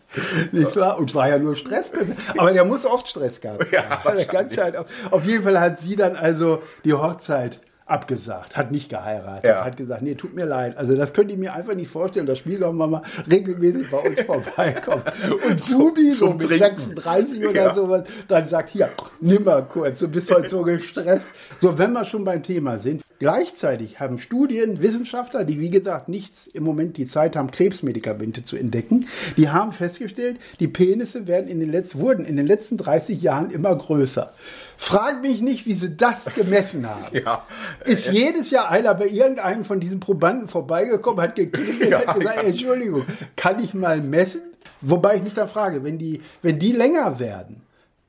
Nicht 0.52 0.76
wahr? 0.76 0.98
Und 0.98 1.14
war 1.16 1.30
ja 1.30 1.38
nur 1.38 1.56
Stress. 1.56 1.92
Aber 2.38 2.54
der 2.54 2.66
muss 2.66 2.86
oft 2.86 3.08
Stress 3.08 3.42
gehabt 3.42 3.66
haben. 3.76 4.18
Ja, 4.20 4.24
ganz 4.26 4.58
auf, 4.78 4.88
auf 5.12 5.26
jeden 5.26 5.44
Fall 5.44 5.60
hat 5.60 5.80
sie 5.80 5.96
dann 5.96 6.16
also 6.16 6.62
die 6.84 6.94
Hochzeit 6.94 7.60
abgesagt, 7.86 8.56
hat 8.58 8.72
nicht 8.72 8.90
geheiratet, 8.90 9.46
Ja. 9.46 9.64
hat 9.64 9.78
gesagt, 9.78 10.02
nee, 10.02 10.16
tut 10.16 10.34
mir 10.34 10.46
leid. 10.46 10.76
Also 10.78 10.96
das 10.96 11.14
könnt 11.14 11.30
ihr 11.30 11.38
mir 11.38 11.54
einfach 11.54 11.76
nicht 11.76 11.90
vorstellen, 11.92 12.26
dass 12.26 12.40
Schwiegermama 12.40 13.04
regelmäßig 13.30 13.92
bei 13.92 13.98
uns 14.00 14.22
vorbeikommt. 14.22 15.04
Und 15.50 15.60
Subi, 15.64 16.12
so 16.14 16.32
mit 16.32 16.42
Trinken. 16.48 16.58
36 16.58 17.46
oder 17.48 17.66
Ja. 17.68 17.76
sowas, 17.76 18.08
dann 18.28 18.48
sagt, 18.48 18.70
hier, 18.72 18.90
nimm 19.22 19.44
mal 19.44 19.64
kurz, 19.66 20.00
du 20.00 20.08
bist 20.08 20.34
heute 20.34 20.50
so 20.50 20.64
gestresst. 20.64 21.28
So, 21.60 21.78
wenn 21.78 21.94
wir 21.94 22.06
schon 22.06 22.24
beim 22.24 22.42
Thema 22.44 22.80
sind. 22.80 23.04
Gleichzeitig 23.18 24.02
haben 24.02 24.20
Studien, 24.20 24.82
Wissenschaftler, 24.82 25.46
die 25.46 25.60
wie 25.62 25.70
gesagt 25.70 26.10
nichts 26.10 26.48
im 26.48 26.64
Moment 26.64 26.98
die 26.98 27.06
Zeit 27.08 27.38
haben, 27.38 27.50
Krebsmedikamente 27.50 28.44
zu 28.44 28.58
entdecken, 28.58 29.06
die 29.38 29.50
haben 29.50 29.72
festgestellt, 29.72 30.38
die 30.60 30.68
Penisse 30.68 31.26
werden 31.26 31.48
in 31.48 31.62
den 31.62 31.72
letzten, 31.72 32.00
wurden 32.02 32.26
in 32.26 32.36
den 32.36 32.46
letzten 32.46 32.76
30 32.76 33.22
Jahren 33.22 33.52
immer 33.52 33.74
größer. 33.74 34.34
Frag 34.78 35.22
mich 35.22 35.42
nicht, 35.42 35.66
wie 35.66 35.74
sie 35.74 35.96
das 35.96 36.26
gemessen 36.36 36.88
haben. 36.88 37.16
Ja. 37.16 37.46
Ist 37.86 38.12
jedes 38.12 38.50
Jahr 38.52 38.70
einer 38.70 38.94
bei 38.94 39.08
irgendeinem 39.08 39.66
von 39.66 39.80
diesen 39.80 40.00
Probanden 40.00 40.48
vorbeigekommen, 40.48 41.22
hat 41.22 41.36
geklingelt, 41.36 41.90
Ja, 41.90 42.06
hat 42.06 42.20
gesagt, 42.20 42.38
ja. 42.38 42.44
Entschuldigung, 42.44 43.06
kann 43.36 43.64
ich 43.64 43.74
mal 43.74 44.02
messen? 44.02 44.42
Wobei 44.82 45.18
ich 45.18 45.24
mich 45.24 45.34
dann 45.34 45.48
frage, 45.50 45.84
wenn 45.84 45.98
die, 45.98 46.22
wenn 46.42 46.60
die 46.60 46.72
länger 46.72 47.20
werden, 47.20 47.62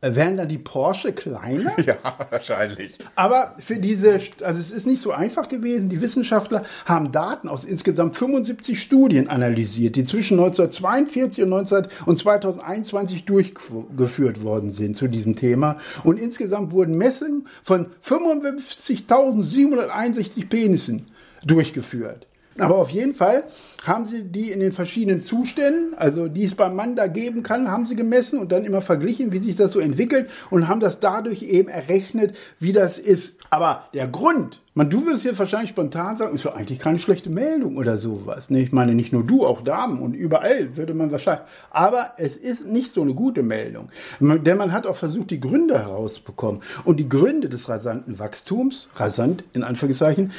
äh, 0.02 0.14
werden 0.14 0.36
dann 0.36 0.48
die 0.48 0.58
Porsche 0.58 1.12
kleiner? 1.12 1.72
Ja, 1.86 1.96
wahrscheinlich. 2.30 2.98
Aber 3.14 3.54
für 3.58 3.76
diese, 3.76 4.18
also 4.42 4.60
es 4.60 4.70
ist 4.70 4.86
nicht 4.86 5.00
so 5.00 5.12
einfach 5.12 5.48
gewesen. 5.48 5.88
Die 5.88 6.00
Wissenschaftler 6.00 6.64
haben 6.84 7.12
Daten 7.12 7.48
aus 7.48 7.64
insgesamt 7.64 8.16
75 8.16 8.80
Studien 8.80 9.28
analysiert, 9.28 9.96
die 9.96 10.04
zwischen 10.04 10.38
1942 10.38 11.44
und, 11.44 11.50
19, 11.50 11.86
und 12.06 12.18
2021 12.18 13.24
durchgeführt 13.24 14.42
worden 14.42 14.72
sind 14.72 14.96
zu 14.96 15.06
diesem 15.06 15.36
Thema. 15.36 15.78
Und 16.02 16.18
insgesamt 16.18 16.72
wurden 16.72 16.98
Messungen 16.98 17.46
von 17.62 17.86
55.761 18.04 20.48
Penissen 20.48 21.06
durchgeführt. 21.44 22.25
Aber 22.58 22.76
auf 22.76 22.90
jeden 22.90 23.14
Fall 23.14 23.44
haben 23.84 24.06
sie 24.06 24.22
die 24.24 24.50
in 24.50 24.60
den 24.60 24.72
verschiedenen 24.72 25.22
Zuständen, 25.22 25.94
also 25.96 26.28
die 26.28 26.44
es 26.44 26.54
beim 26.54 26.74
Mann 26.74 26.96
da 26.96 27.06
geben 27.06 27.42
kann, 27.42 27.70
haben 27.70 27.86
sie 27.86 27.96
gemessen 27.96 28.38
und 28.38 28.50
dann 28.50 28.64
immer 28.64 28.80
verglichen, 28.80 29.32
wie 29.32 29.38
sich 29.38 29.56
das 29.56 29.72
so 29.72 29.78
entwickelt 29.78 30.28
und 30.50 30.68
haben 30.68 30.80
das 30.80 30.98
dadurch 30.98 31.42
eben 31.42 31.68
errechnet, 31.68 32.36
wie 32.58 32.72
das 32.72 32.98
ist. 32.98 33.34
Aber 33.50 33.84
der 33.94 34.08
Grund, 34.08 34.60
man, 34.74 34.90
du 34.90 35.06
würdest 35.06 35.24
jetzt 35.24 35.38
wahrscheinlich 35.38 35.70
spontan 35.70 36.16
sagen, 36.16 36.34
ist 36.34 36.44
doch 36.44 36.56
eigentlich 36.56 36.78
keine 36.78 36.98
schlechte 36.98 37.30
Meldung 37.30 37.76
oder 37.76 37.96
sowas. 37.96 38.50
Ne? 38.50 38.60
Ich 38.60 38.72
meine, 38.72 38.94
nicht 38.94 39.12
nur 39.12 39.22
du, 39.22 39.46
auch 39.46 39.62
Damen 39.62 40.00
und 40.00 40.14
überall 40.14 40.76
würde 40.76 40.94
man 40.94 41.12
wahrscheinlich. 41.12 41.46
Aber 41.70 42.12
es 42.16 42.36
ist 42.36 42.66
nicht 42.66 42.92
so 42.92 43.02
eine 43.02 43.14
gute 43.14 43.42
Meldung. 43.42 43.88
Denn 44.20 44.56
man 44.56 44.72
hat 44.72 44.86
auch 44.86 44.96
versucht, 44.96 45.30
die 45.30 45.40
Gründe 45.40 45.78
herauszubekommen. 45.78 46.62
Und 46.84 46.98
die 46.98 47.08
Gründe 47.08 47.48
des 47.48 47.68
rasanten 47.68 48.18
Wachstums, 48.18 48.88
rasant 48.96 49.44
in 49.52 49.62
Anführungszeichen, 49.62 50.32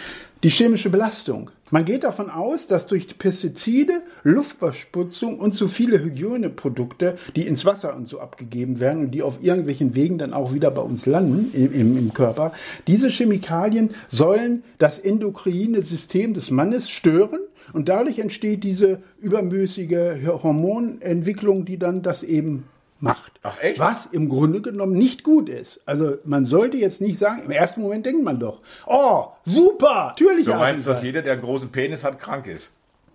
die 0.44 0.50
chemische 0.50 0.90
Belastung. 0.90 1.52
Man 1.70 1.84
geht 1.84 2.04
davon 2.04 2.30
aus, 2.30 2.68
dass 2.68 2.88
durch 2.88 3.18
Pestizide, 3.18 4.02
Luftverschmutzung 4.24 5.40
und 5.40 5.54
zu 5.54 5.68
viele 5.68 6.00
Hygieneprodukte, 6.02 7.18
die 7.36 7.46
ins 7.46 7.66
Wasser 7.66 7.96
und 7.96 8.08
so 8.08 8.20
abgegeben 8.20 8.80
werden 8.80 9.06
und 9.06 9.12
die 9.12 9.22
auf 9.22 9.40
irgendwelchen 9.42 9.94
Wegen 9.96 10.18
dann 10.18 10.34
auch 10.34 10.54
wieder 10.54 10.72
bei 10.72 10.82
uns 10.82 11.06
landen 11.06 11.52
im, 11.54 11.74
im, 11.74 11.98
im 11.98 12.14
Körper, 12.14 12.54
diese 12.88 13.10
Chemikalien 13.10 13.90
sollen 14.10 14.64
das 14.78 15.00
endokrine 15.00 15.82
System 15.82 16.34
des 16.34 16.52
Mannes 16.52 16.90
stören 16.90 17.40
und 17.74 17.90
dadurch 17.90 18.20
entsteht 18.20 18.64
diese 18.64 19.00
übermäßige 19.20 20.26
Hormonentwicklung, 20.26 21.66
die 21.66 21.78
dann 21.78 22.02
das 22.02 22.24
eben 22.24 22.64
macht. 23.00 23.34
Ach, 23.44 23.58
echt? 23.62 23.80
Was 23.80 24.08
im 24.12 24.30
Grunde 24.30 24.62
genommen 24.62 24.94
nicht 24.94 25.24
gut 25.24 25.50
ist. 25.50 25.80
Also 25.86 26.16
man 26.26 26.46
sollte 26.46 26.78
jetzt 26.78 27.02
nicht 27.02 27.20
sagen, 27.20 27.44
im 27.46 27.52
ersten 27.52 27.82
Moment 27.82 28.06
denkt 28.06 28.24
man 28.24 28.40
doch, 28.40 28.60
oh, 28.86 29.26
super, 29.46 30.08
natürlich. 30.18 30.46
Du 30.46 30.54
meinst, 30.54 30.88
dass 30.88 31.04
jeder, 31.04 31.22
der 31.22 31.34
einen 31.34 31.42
großen 31.42 31.70
Penis 31.70 32.04
hat, 32.04 32.20
krank 32.20 32.48
ist? 32.48 32.70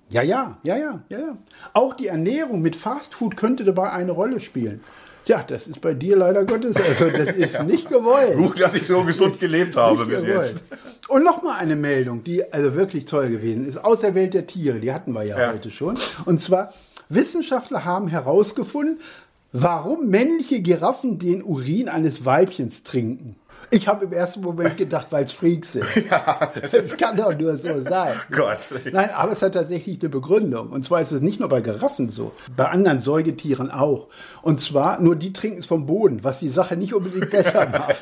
Ja, 0.09 0.23
ja, 0.23 0.59
ja, 0.63 0.77
ja, 0.77 1.01
ja, 1.09 1.19
ja. 1.19 1.37
Auch 1.73 1.95
die 1.95 2.07
Ernährung 2.09 2.61
mit 2.61 2.77
Fastfood 2.77 3.37
könnte 3.37 3.65
dabei 3.65 3.91
eine 3.93 4.13
Rolle 4.13 4.41
spielen. 4.41 4.83
Ja, 5.25 5.43
das 5.45 5.69
ist 5.69 5.81
bei 5.81 5.95
dir 5.95 6.17
leider 6.17 6.45
Gottes, 6.45 6.75
also 6.77 7.09
das 7.11 7.29
ist 7.37 7.63
nicht 7.63 7.89
gewollt. 7.89 8.37
Gut, 8.37 8.61
dass 8.61 8.75
ich 8.75 8.87
so 8.89 9.05
gesund 9.05 9.39
gelebt 9.39 9.77
habe 9.77 10.05
bis 10.05 10.21
gewollt. 10.21 10.35
jetzt. 10.35 10.57
Und 11.09 11.23
nochmal 11.25 11.61
eine 11.61 11.77
Meldung, 11.77 12.25
die 12.25 12.53
also 12.53 12.75
wirklich 12.75 13.05
toll 13.05 13.31
gewesen 13.31 13.69
ist, 13.69 13.83
aus 13.83 14.01
der 14.01 14.15
Welt 14.17 14.35
der 14.35 14.47
Tiere, 14.49 14.81
die 14.81 14.93
hatten 14.93 15.13
wir 15.13 15.23
ja, 15.23 15.39
Ja. 15.39 15.53
heute 15.53 15.71
schon. 15.71 15.97
Und 16.25 16.43
zwar, 16.43 16.73
Wissenschaftler 17.09 17.85
haben 17.85 18.09
herausgefunden, 18.09 18.99
warum 19.53 20.09
männliche 20.09 20.61
Giraffen 20.61 21.19
den 21.19 21.43
Urin 21.43 21.89
eines 21.89 22.25
Weibchens 22.25 22.83
trinken. 22.83 23.37
Ich 23.75 23.89
habe 23.89 24.05
im 24.05 24.13
ersten 24.13 24.43
Moment 24.43 24.77
gedacht, 24.77 25.07
weil 25.11 25.25
es 25.25 25.33
Freaks 25.33 25.73
sind. 25.73 25.87
Das 26.71 26.97
kann 26.97 27.17
doch 27.17 27.37
nur 27.37 27.57
so 27.57 27.83
sein. 27.83 28.15
Gott. 28.31 28.59
Nein, 28.93 29.11
aber 29.15 29.33
es 29.33 29.41
hat 29.41 29.55
tatsächlich 29.55 29.99
eine 30.01 30.11
Begründung. 30.11 30.71
Und 30.71 30.85
zwar 30.85 31.01
ist 31.01 31.13
es 31.13 31.23
nicht 31.23 31.41
nur 31.41 31.49
bei 31.49 31.61
Giraffen 31.63 32.11
so, 32.11 32.33
bei 32.55 32.69
anderen 32.69 33.01
Säugetieren 33.01 33.71
auch. 33.71 34.09
Und 34.43 34.61
zwar, 34.61 35.01
nur 35.01 35.17
die 35.17 35.33
trinken 35.33 35.61
es 35.61 35.67
vom 35.67 35.87
Boden, 35.87 36.23
was 36.23 36.41
die 36.41 36.51
Sache 36.51 36.77
nicht 36.77 36.93
unbedingt 36.93 37.31
besser 37.31 37.67
macht, 37.73 37.97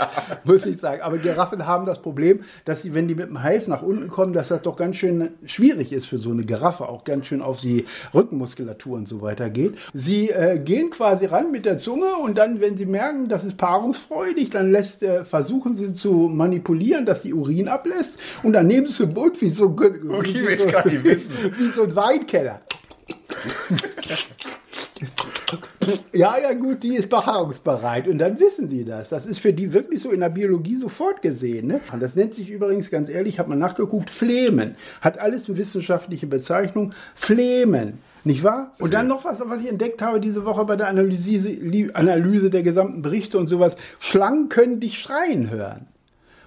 muss 0.44 0.66
ich 0.66 0.78
sagen. 0.78 1.02
Aber 1.02 1.18
Giraffen 1.18 1.66
haben 1.66 1.87
das 1.87 2.02
Problem, 2.02 2.40
dass 2.64 2.83
sie, 2.83 2.94
wenn 2.94 3.06
die 3.06 3.14
mit 3.14 3.28
dem 3.28 3.42
Hals 3.42 3.68
nach 3.68 3.83
unten 3.83 4.09
kommen, 4.09 4.33
dass 4.33 4.48
das 4.48 4.62
doch 4.62 4.76
ganz 4.76 4.96
schön 4.96 5.30
schwierig 5.46 5.92
ist 5.92 6.06
für 6.06 6.18
so 6.18 6.30
eine 6.30 6.44
Giraffe, 6.44 6.88
auch 6.88 7.04
ganz 7.04 7.26
schön 7.26 7.42
auf 7.42 7.61
die 7.61 7.85
Rückenmuskulatur 8.12 8.96
und 8.96 9.09
so 9.09 9.22
weiter 9.22 9.50
geht. 9.50 9.76
Sie 9.94 10.30
äh, 10.30 10.59
gehen 10.59 10.90
quasi 10.90 11.26
ran 11.26 11.52
mit 11.52 11.64
der 11.64 11.78
Zunge 11.78 12.16
und 12.22 12.38
dann, 12.38 12.61
wenn 12.61 12.76
sie 12.76 12.87
merken, 12.87 13.28
das 13.28 13.44
ist 13.44 13.56
paarungsfreudig, 13.56 14.50
dann 14.50 14.72
lässt, 14.72 15.02
äh, 15.02 15.24
versuchen 15.24 15.60
sie 15.77 15.92
zu 15.92 16.12
manipulieren, 16.12 17.07
dass 17.07 17.23
die 17.23 17.35
Urin 17.35 17.68
ablässt 17.68 18.18
und 18.42 18.53
dann 18.53 18.66
nehmen 18.66 18.87
sie 18.87 19.07
Mund 19.07 19.40
wie 19.40 19.51
so, 19.51 19.66
Okay, 19.66 20.49
wie 20.49 20.62
so, 20.62 20.68
gar 20.68 20.87
nicht 20.87 21.05
wissen. 21.05 21.35
wie 21.59 21.68
so 21.68 21.85
ein 21.85 21.94
Weinkeller. 21.94 22.61
Ja, 26.12 26.37
ja, 26.38 26.53
gut, 26.53 26.83
die 26.83 26.96
ist 26.96 27.09
beharrungsbereit. 27.09 28.07
Und 28.07 28.18
dann 28.18 28.38
wissen 28.38 28.68
die 28.68 28.85
das. 28.85 29.09
Das 29.09 29.27
ist 29.27 29.40
für 29.40 29.53
die 29.53 29.73
wirklich 29.73 30.03
so 30.03 30.11
in 30.11 30.20
der 30.20 30.29
Biologie 30.29 30.77
sofort 30.77 31.23
gesehen. 31.23 31.68
Ne? 31.68 31.81
Und 31.92 32.01
das 32.01 32.14
nennt 32.14 32.35
sich 32.35 32.51
übrigens, 32.51 32.90
ganz 32.90 33.09
ehrlich, 33.09 33.38
hat 33.38 33.49
man 33.49 33.59
nachgeguckt, 33.59 34.11
Flemen. 34.11 34.77
Hat 35.01 35.18
alles 35.18 35.49
eine 35.49 35.57
wissenschaftliche 35.59 36.27
Bezeichnung. 36.27 36.92
Flemen. 37.14 37.99
Nicht 38.24 38.44
wahr? 38.44 38.72
Und 38.78 38.92
dann 38.92 39.09
noch 39.09 39.24
was, 39.24 39.38
was 39.40 39.61
ich 39.61 39.68
entdeckt 39.68 40.02
habe 40.02 40.20
diese 40.20 40.44
Woche 40.44 40.64
bei 40.64 40.76
der 40.76 40.88
Analyse, 40.88 41.94
Analyse 41.94 42.50
der 42.50 42.62
gesamten 42.62 43.02
Berichte 43.02 43.38
und 43.38 43.48
sowas. 43.48 43.76
Schlangen 43.98 44.48
können 44.48 44.80
dich 44.80 44.98
schreien 44.98 45.50
hören. 45.50 45.87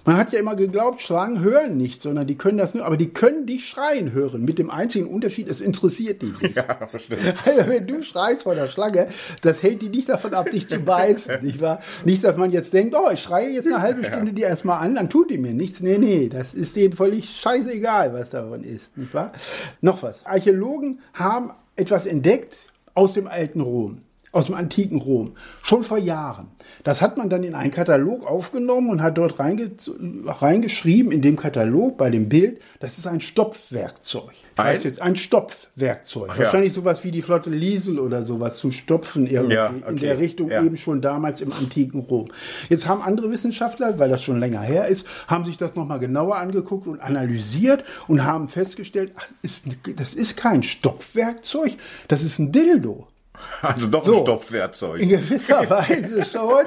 Man 0.06 0.18
hat 0.18 0.32
ja 0.32 0.38
immer 0.38 0.54
geglaubt, 0.54 1.00
Schlangen 1.00 1.40
hören 1.40 1.78
nicht, 1.78 2.02
sondern 2.02 2.26
die 2.26 2.36
können 2.36 2.58
das 2.58 2.74
nur, 2.74 2.84
aber 2.84 2.98
die 2.98 3.08
können 3.08 3.46
dich 3.46 3.66
schreien 3.66 4.12
hören. 4.12 4.44
Mit 4.44 4.58
dem 4.58 4.68
einzigen 4.68 5.06
Unterschied, 5.06 5.48
es 5.48 5.62
interessiert 5.62 6.20
die 6.20 6.26
nicht. 6.26 6.54
Ja, 6.54 6.88
stimmt. 6.98 7.34
Also 7.44 7.68
wenn 7.68 7.86
du 7.86 8.02
schreist 8.02 8.42
vor 8.42 8.54
der 8.54 8.68
Schlange, 8.68 9.08
das 9.40 9.62
hält 9.62 9.82
die 9.82 9.88
nicht 9.88 10.08
davon 10.08 10.34
ab, 10.34 10.50
dich 10.50 10.68
zu 10.68 10.78
beißen, 10.78 11.42
nicht 11.42 11.60
wahr? 11.60 11.80
Nicht, 12.04 12.22
dass 12.22 12.36
man 12.36 12.52
jetzt 12.52 12.72
denkt, 12.72 12.94
oh, 12.94 13.10
ich 13.10 13.22
schreie 13.22 13.48
jetzt 13.50 13.66
eine 13.66 13.80
halbe 13.80 14.04
Stunde 14.04 14.32
die 14.32 14.42
erstmal 14.42 14.80
an, 14.80 14.94
dann 14.94 15.08
tut 15.08 15.30
die 15.30 15.38
mir 15.38 15.54
nichts. 15.54 15.80
Nee, 15.80 15.98
nee, 15.98 16.28
das 16.28 16.54
ist 16.54 16.76
denen 16.76 16.94
völlig 16.94 17.28
scheißegal, 17.30 18.12
was 18.12 18.30
davon 18.30 18.62
ist, 18.62 18.96
nicht 18.96 19.14
wahr? 19.14 19.32
Noch 19.80 20.02
was. 20.02 20.24
Archäologen 20.24 21.00
haben 21.14 21.50
etwas 21.76 22.06
entdeckt 22.06 22.58
aus 22.94 23.14
dem 23.14 23.26
alten 23.26 23.60
Rom, 23.60 24.02
aus 24.34 24.46
dem 24.46 24.54
antiken 24.54 25.00
Rom, 25.00 25.32
schon 25.62 25.84
vor 25.84 25.98
Jahren. 25.98 26.48
Das 26.82 27.00
hat 27.00 27.16
man 27.16 27.30
dann 27.30 27.44
in 27.44 27.54
einen 27.54 27.70
Katalog 27.70 28.26
aufgenommen 28.26 28.90
und 28.90 29.02
hat 29.02 29.16
dort 29.16 29.38
reinge 29.38 29.70
reingeschrieben, 30.26 31.12
in 31.12 31.22
dem 31.22 31.36
Katalog, 31.36 31.96
bei 31.96 32.10
dem 32.10 32.28
Bild, 32.28 32.60
das 32.80 32.98
ist 32.98 33.06
ein 33.06 33.20
Stopfwerkzeug. 33.20 34.32
Ein? 34.56 34.76
weiß 34.76 34.84
jetzt, 34.84 35.00
ein 35.02 35.16
Stopfwerkzeug. 35.16 36.28
Ach 36.30 36.36
ja. 36.38 36.44
Wahrscheinlich 36.44 36.72
sowas 36.74 37.02
wie 37.02 37.10
die 37.10 37.22
Flotte 37.22 37.50
Liesel 37.50 37.98
oder 37.98 38.24
sowas 38.24 38.58
zu 38.58 38.70
stopfen 38.70 39.26
irgendwie 39.26 39.54
Ja, 39.54 39.66
in 39.68 39.82
okay. 39.82 39.96
der 39.96 40.18
Richtung 40.18 40.50
Ja. 40.50 40.62
eben 40.62 40.76
schon 40.76 41.00
damals 41.00 41.40
im 41.40 41.52
antiken 41.52 42.00
Rom. 42.00 42.26
Jetzt 42.68 42.86
haben 42.86 43.02
andere 43.02 43.30
Wissenschaftler, 43.30 43.98
weil 43.98 44.10
das 44.10 44.22
schon 44.22 44.38
länger 44.38 44.60
her 44.60 44.86
ist, 44.86 45.06
haben 45.26 45.44
sich 45.44 45.56
das 45.56 45.74
nochmal 45.74 45.98
genauer 45.98 46.36
angeguckt 46.36 46.86
und 46.86 47.00
analysiert 47.00 47.84
und 48.06 48.24
haben 48.24 48.48
festgestellt, 48.48 49.12
ach, 49.16 49.26
ist, 49.42 49.64
das 49.96 50.14
ist 50.14 50.36
kein 50.36 50.62
Stopfwerkzeug, 50.62 51.72
das 52.08 52.22
ist 52.22 52.38
ein 52.38 52.52
Dildo. 52.52 53.08
Also 53.62 53.86
doch 53.86 54.04
So. 54.04 54.12
ein 54.18 54.22
Stopfwerkzeug. 54.22 55.00
In 55.00 55.08
gewisser 55.08 55.68
Weise 55.70 56.24
schon. 56.24 56.66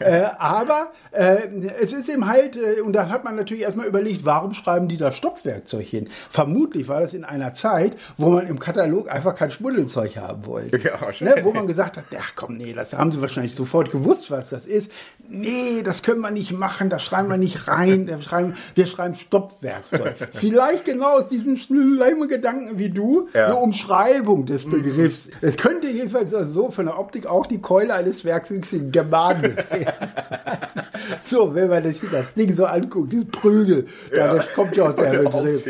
Äh, 0.00 0.24
aber 0.38 0.90
äh, 1.12 1.36
es 1.80 1.92
ist 1.92 2.08
eben 2.08 2.26
halt, 2.26 2.56
äh, 2.56 2.80
und 2.80 2.92
dann 2.94 3.10
hat 3.10 3.24
man 3.24 3.36
natürlich 3.36 3.62
erstmal 3.64 3.86
überlegt, 3.86 4.24
warum 4.24 4.54
schreiben 4.54 4.88
die 4.88 4.96
da 4.96 5.12
Stoppwerkzeug 5.12 5.86
hin? 5.86 6.08
Vermutlich 6.30 6.88
war 6.88 7.00
das 7.00 7.12
in 7.14 7.24
einer 7.24 7.52
Zeit, 7.54 7.96
wo 8.16 8.30
man 8.30 8.46
im 8.46 8.58
Katalog 8.58 9.10
einfach 9.12 9.34
kein 9.34 9.50
Schmuddelzeug 9.50 10.16
haben 10.16 10.46
wollte. 10.46 10.78
Ja, 10.78 11.00
wahrscheinlich. 11.00 11.36
ne, 11.36 11.44
wo 11.44 11.52
man 11.52 11.66
gesagt 11.66 11.96
hat, 11.98 12.04
ach 12.18 12.32
komm, 12.34 12.56
nee, 12.56 12.72
das 12.72 12.92
haben 12.92 13.12
sie 13.12 13.20
wahrscheinlich 13.20 13.54
sofort 13.54 13.90
gewusst, 13.90 14.30
was 14.30 14.48
das 14.50 14.66
ist. 14.66 14.90
Nee, 15.28 15.82
das 15.84 16.02
können 16.02 16.20
wir 16.20 16.30
nicht 16.30 16.52
machen, 16.52 16.88
das 16.88 17.02
schreiben 17.02 17.28
wir 17.28 17.36
nicht 17.36 17.68
rein. 17.68 18.06
Wir 18.06 18.20
schreiben, 18.22 18.54
wir 18.74 18.86
schreiben 18.86 19.14
Stoppwerkzeug. 19.14 20.14
Vielleicht 20.32 20.86
genau 20.86 21.18
aus 21.18 21.28
diesem 21.28 21.56
schlimmen 21.58 22.28
Gedanken 22.28 22.78
wie 22.78 22.88
du, 22.90 23.28
Ja. 23.34 23.46
eine 23.46 23.56
Umschreibung 23.56 24.46
des 24.46 24.64
Begriffs. 24.64 25.28
Es 25.42 25.56
könnte 25.58 25.86
hier 25.88 26.07
jedenfalls 26.08 26.52
so 26.52 26.70
von 26.70 26.86
der 26.86 26.98
Optik 26.98 27.26
auch 27.26 27.46
die 27.46 27.60
Keule 27.60 27.94
eines 27.94 28.24
werkwüchsigen 28.24 28.90
Germanen. 28.90 29.56
so, 31.22 31.54
wenn 31.54 31.68
man 31.68 31.82
das, 31.82 31.96
das 32.10 32.32
Ding 32.34 32.56
so 32.56 32.64
anguckt, 32.64 33.12
die 33.12 33.24
Prügel, 33.24 33.86
ja. 34.14 34.34
das 34.34 34.52
kommt 34.54 34.76
ja 34.76 34.84
aus 34.84 34.96
der 34.96 35.18
Begriff. 35.18 35.66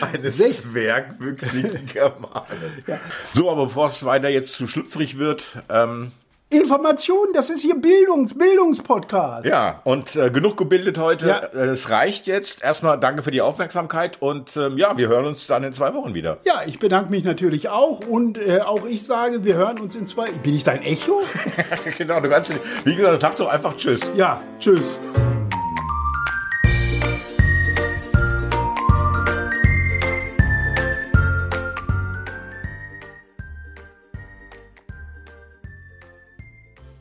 Eines 0.00 0.74
werkwüchsigen 0.74 1.86
Germanen. 1.92 2.82
Ja. 2.86 3.00
So, 3.32 3.50
aber 3.50 3.64
bevor 3.64 3.88
es 3.88 4.04
weiter 4.04 4.28
jetzt 4.28 4.54
zu 4.54 4.66
schlüpfrig 4.66 5.18
wird, 5.18 5.58
ähm, 5.68 6.12
Informationen, 6.52 7.32
das 7.32 7.50
ist 7.50 7.62
hier 7.62 7.74
Bildungs, 7.74 8.34
Bildungspodcast. 8.34 9.46
Ja, 9.46 9.80
und 9.84 10.14
äh, 10.16 10.30
genug 10.30 10.56
gebildet 10.56 10.98
heute. 10.98 11.26
Ja. 11.26 11.38
Äh, 11.38 11.68
es 11.68 11.90
reicht 11.90 12.26
jetzt. 12.26 12.62
Erstmal 12.62 12.98
danke 13.00 13.22
für 13.22 13.30
die 13.30 13.40
Aufmerksamkeit 13.40 14.20
und 14.20 14.56
ähm, 14.56 14.76
ja, 14.76 14.96
wir 14.96 15.08
hören 15.08 15.24
uns 15.24 15.46
dann 15.46 15.64
in 15.64 15.72
zwei 15.72 15.94
Wochen 15.94 16.14
wieder. 16.14 16.38
Ja, 16.44 16.62
ich 16.66 16.78
bedanke 16.78 17.10
mich 17.10 17.24
natürlich 17.24 17.68
auch 17.68 18.00
und 18.06 18.38
äh, 18.38 18.60
auch 18.60 18.86
ich 18.86 19.04
sage, 19.04 19.44
wir 19.44 19.54
hören 19.54 19.80
uns 19.80 19.96
in 19.96 20.06
zwei. 20.06 20.30
Bin 20.30 20.54
ich 20.54 20.64
dein 20.64 20.82
Echo? 20.82 21.22
genau, 21.98 22.20
du 22.20 22.28
kannst, 22.28 22.52
wie 22.84 22.94
gesagt, 22.94 23.20
sag 23.20 23.36
doch 23.36 23.48
einfach 23.48 23.76
Tschüss. 23.76 24.00
Ja, 24.14 24.40
Tschüss. 24.58 25.00